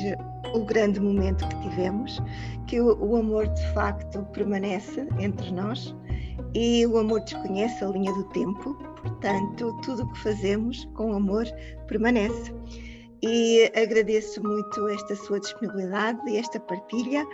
o 0.54 0.64
grande 0.64 1.00
momento 1.00 1.46
que 1.48 1.60
tivemos, 1.68 2.20
que 2.66 2.80
o, 2.80 2.96
o 3.02 3.16
amor 3.16 3.48
de 3.48 3.66
facto 3.72 4.22
permanece 4.32 5.06
entre 5.18 5.50
nós 5.52 5.94
e 6.54 6.84
o 6.86 6.98
amor 6.98 7.20
desconhece 7.20 7.82
a 7.84 7.88
linha 7.88 8.12
do 8.12 8.24
tempo, 8.30 8.74
portanto, 9.02 9.74
tudo 9.82 10.02
o 10.02 10.12
que 10.12 10.18
fazemos 10.18 10.84
com 10.94 11.12
amor 11.12 11.46
permanece. 11.86 12.52
E 13.22 13.70
agradeço 13.76 14.42
muito 14.42 14.88
esta 14.88 15.14
sua 15.14 15.40
disponibilidade 15.40 16.18
e 16.26 16.38
esta 16.38 16.58
partilha 16.58 17.26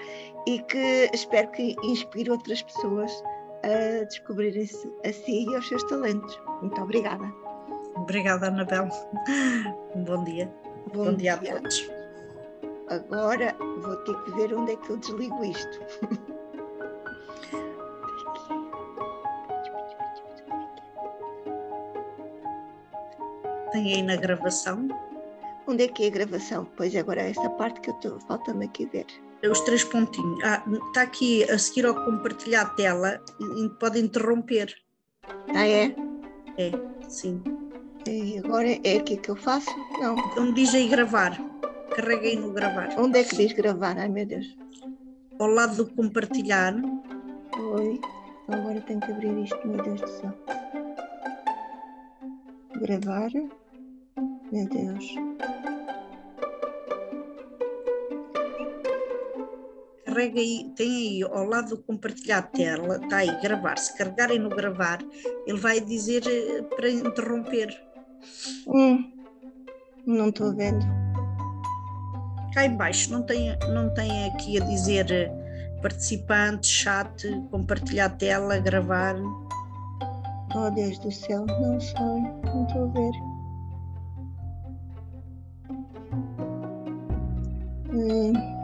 e 0.46 0.58
que 0.58 1.08
espero 1.12 1.48
que 1.52 1.76
inspire 1.84 2.30
outras 2.30 2.60
pessoas 2.60 3.12
a 3.62 4.04
descobrirem-se 4.04 4.90
a 5.04 5.12
si 5.12 5.46
e 5.48 5.54
aos 5.54 5.68
seus 5.68 5.82
talentos. 5.84 6.38
Muito 6.60 6.80
obrigada. 6.80 7.32
Obrigada, 7.96 8.48
Anabel. 8.48 8.88
Um 9.94 10.04
bom 10.04 10.24
dia. 10.24 10.52
Bom, 10.92 11.04
bom 11.06 11.14
dia. 11.14 11.36
dia 11.36 11.52
a 11.52 11.60
todos. 11.60 11.90
Agora 12.88 13.56
vou 13.80 13.96
ter 13.96 14.14
que 14.22 14.30
ver 14.32 14.54
onde 14.54 14.72
é 14.72 14.76
que 14.76 14.90
eu 14.90 14.96
desligo 14.98 15.44
isto. 15.44 15.80
Tem 23.72 23.94
aí 23.94 24.02
na 24.02 24.16
gravação? 24.16 24.88
Onde 25.66 25.84
é 25.84 25.88
que 25.88 26.04
é 26.04 26.06
a 26.06 26.10
gravação? 26.10 26.66
Pois 26.76 26.94
agora 26.94 27.22
é 27.22 27.30
essa 27.30 27.50
parte 27.50 27.80
que 27.80 27.90
eu 27.90 27.94
estou. 27.94 28.20
Falta-me 28.20 28.66
aqui 28.66 28.86
ver 28.86 29.06
os 29.44 29.60
três 29.60 29.84
pontinhos. 29.84 30.42
Ah, 30.44 30.62
está 30.88 31.02
aqui 31.02 31.44
a 31.44 31.58
seguir 31.58 31.86
ao 31.86 31.94
compartilhar 32.04 32.62
a 32.62 32.70
tela, 32.70 33.20
pode 33.78 33.98
interromper. 34.00 34.74
Ah, 35.54 35.66
é? 35.66 35.94
É, 36.58 36.72
sim. 37.08 37.42
E 38.08 38.38
agora 38.38 38.68
é 38.84 38.98
aqui 38.98 39.16
que 39.16 39.30
eu 39.30 39.36
faço? 39.36 39.70
Não. 40.00 40.16
Onde 40.38 40.52
diz 40.54 40.74
aí 40.74 40.88
gravar. 40.88 41.36
Carrega 41.94 42.28
aí 42.28 42.36
no 42.36 42.52
gravar. 42.52 42.94
Onde 42.98 43.18
é 43.18 43.24
que 43.24 43.36
diz 43.36 43.52
gravar? 43.52 43.98
Ai 43.98 44.08
meu 44.08 44.24
Deus. 44.24 44.46
Ao 45.38 45.48
lado 45.48 45.76
do 45.76 45.90
compartilhar. 45.94 46.74
Oi. 47.58 48.00
Agora 48.48 48.80
tenho 48.82 49.00
que 49.00 49.10
abrir 49.10 49.36
isto, 49.42 49.66
meu 49.66 49.82
Deus 49.82 50.00
do 50.00 50.08
céu. 50.08 50.32
Gravar. 52.80 53.30
Meu 54.52 54.68
Deus. 54.68 55.04
Carrega 60.16 60.40
aí, 60.40 60.72
tem 60.74 60.88
aí 60.88 61.22
ao 61.22 61.44
lado 61.44 61.76
do 61.76 61.82
compartilhar 61.82 62.42
tela, 62.42 62.96
está 62.96 63.18
aí 63.18 63.40
gravar. 63.42 63.76
Se 63.78 63.96
carregarem 63.96 64.38
no 64.38 64.48
gravar, 64.48 64.98
ele 65.46 65.58
vai 65.58 65.78
dizer 65.78 66.22
eh, 66.26 66.62
para 66.62 66.88
interromper. 66.88 67.68
Hum, 68.66 69.12
não 70.06 70.30
estou 70.30 70.54
vendo. 70.54 70.84
Cá 72.54 72.64
embaixo 72.64 73.12
não 73.12 73.22
tem, 73.22 73.56
não 73.68 73.92
tem 73.92 74.28
aqui 74.28 74.60
a 74.60 74.64
dizer 74.64 75.10
eh, 75.10 75.30
participante, 75.82 76.66
chat, 76.66 77.28
compartilhar 77.50 78.08
tela, 78.16 78.58
gravar. 78.58 79.16
Oh 80.54 80.70
Deus 80.70 80.98
do 81.00 81.12
céu, 81.12 81.44
não 81.44 81.78
sei, 81.78 81.98
não 81.98 82.66
estou 82.66 82.84
a 82.84 82.92
ver. 82.92 83.12
Hum. 87.92 88.55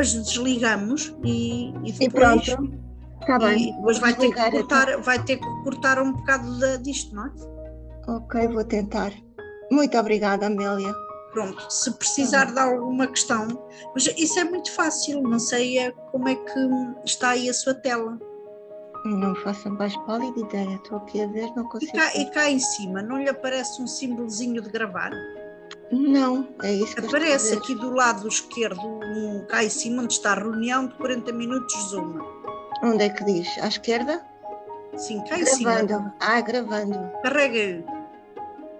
Mas 0.00 0.14
desligamos 0.14 1.14
e, 1.22 1.74
e 1.84 1.92
depois. 1.92 2.00
E 2.00 2.08
pronto. 2.56 2.80
Está 3.20 3.38
bem. 3.38 3.74
depois 3.76 3.98
vai 3.98 4.14
ter, 4.14 4.32
que 4.32 4.50
cortar, 4.50 4.88
então. 4.88 5.02
vai 5.02 5.22
ter 5.22 5.36
que 5.36 5.62
cortar 5.62 5.98
um 6.00 6.12
bocado 6.12 6.58
de, 6.58 6.78
disto, 6.78 7.14
não 7.14 7.26
é? 7.26 7.30
Ok, 8.08 8.48
vou 8.48 8.64
tentar. 8.64 9.12
Muito 9.70 9.98
obrigada, 9.98 10.46
Amélia. 10.46 10.90
Pronto, 11.34 11.70
se 11.70 11.92
precisar 11.92 12.46
de 12.46 12.58
alguma 12.58 13.06
questão, 13.06 13.46
mas 13.94 14.06
isso 14.16 14.38
é 14.40 14.44
muito 14.44 14.72
fácil, 14.72 15.22
não 15.22 15.38
sei 15.38 15.78
é 15.78 15.90
como 16.10 16.28
é 16.28 16.34
que 16.34 16.60
está 17.04 17.30
aí 17.30 17.50
a 17.50 17.52
sua 17.52 17.74
tela. 17.74 18.18
Não 19.04 19.34
faço 19.36 19.70
mais 19.70 19.94
pálida 19.98 20.40
ideia. 20.40 20.76
Estou 20.76 20.96
aqui 20.96 21.22
a 21.22 21.26
ver, 21.26 21.52
não 21.54 21.64
E 21.66 21.68
consigo. 21.68 21.92
cá, 21.92 22.16
e 22.16 22.30
cá 22.30 22.50
em 22.50 22.58
cima, 22.58 23.02
não 23.02 23.18
lhe 23.18 23.28
aparece 23.28 23.82
um 23.82 23.86
símbolozinho 23.86 24.62
de 24.62 24.70
gravar? 24.70 25.12
Não, 25.92 26.48
é 26.62 26.72
isso 26.72 26.94
que 26.94 27.00
estou 27.00 27.16
a 27.16 27.22
Aparece 27.22 27.54
aqui 27.54 27.74
do 27.74 27.90
lado 27.90 28.28
esquerdo, 28.28 28.80
um, 28.80 29.44
cá 29.48 29.64
em 29.64 29.68
cima, 29.68 30.02
onde 30.02 30.12
está 30.12 30.32
a 30.32 30.34
reunião 30.36 30.86
de 30.86 30.94
40 30.94 31.32
minutos 31.32 31.74
Zoom. 31.90 32.18
Onde 32.82 33.04
é 33.04 33.08
que 33.08 33.24
diz? 33.24 33.48
À 33.58 33.66
esquerda? 33.68 34.24
Sim, 34.96 35.20
cá 35.24 35.38
em 35.38 35.44
cima. 35.46 35.82
Gravando. 35.82 36.12
Ah, 36.20 36.40
gravando. 36.40 37.10
Carrega, 37.22 37.84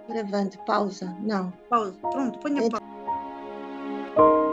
Gravando. 0.08 0.58
Pausa. 0.66 1.16
Não. 1.20 1.52
pausa. 1.68 1.94
Pronto, 2.00 2.38
ponha 2.38 2.62
É- 2.62 2.68
pausa. 2.68 4.49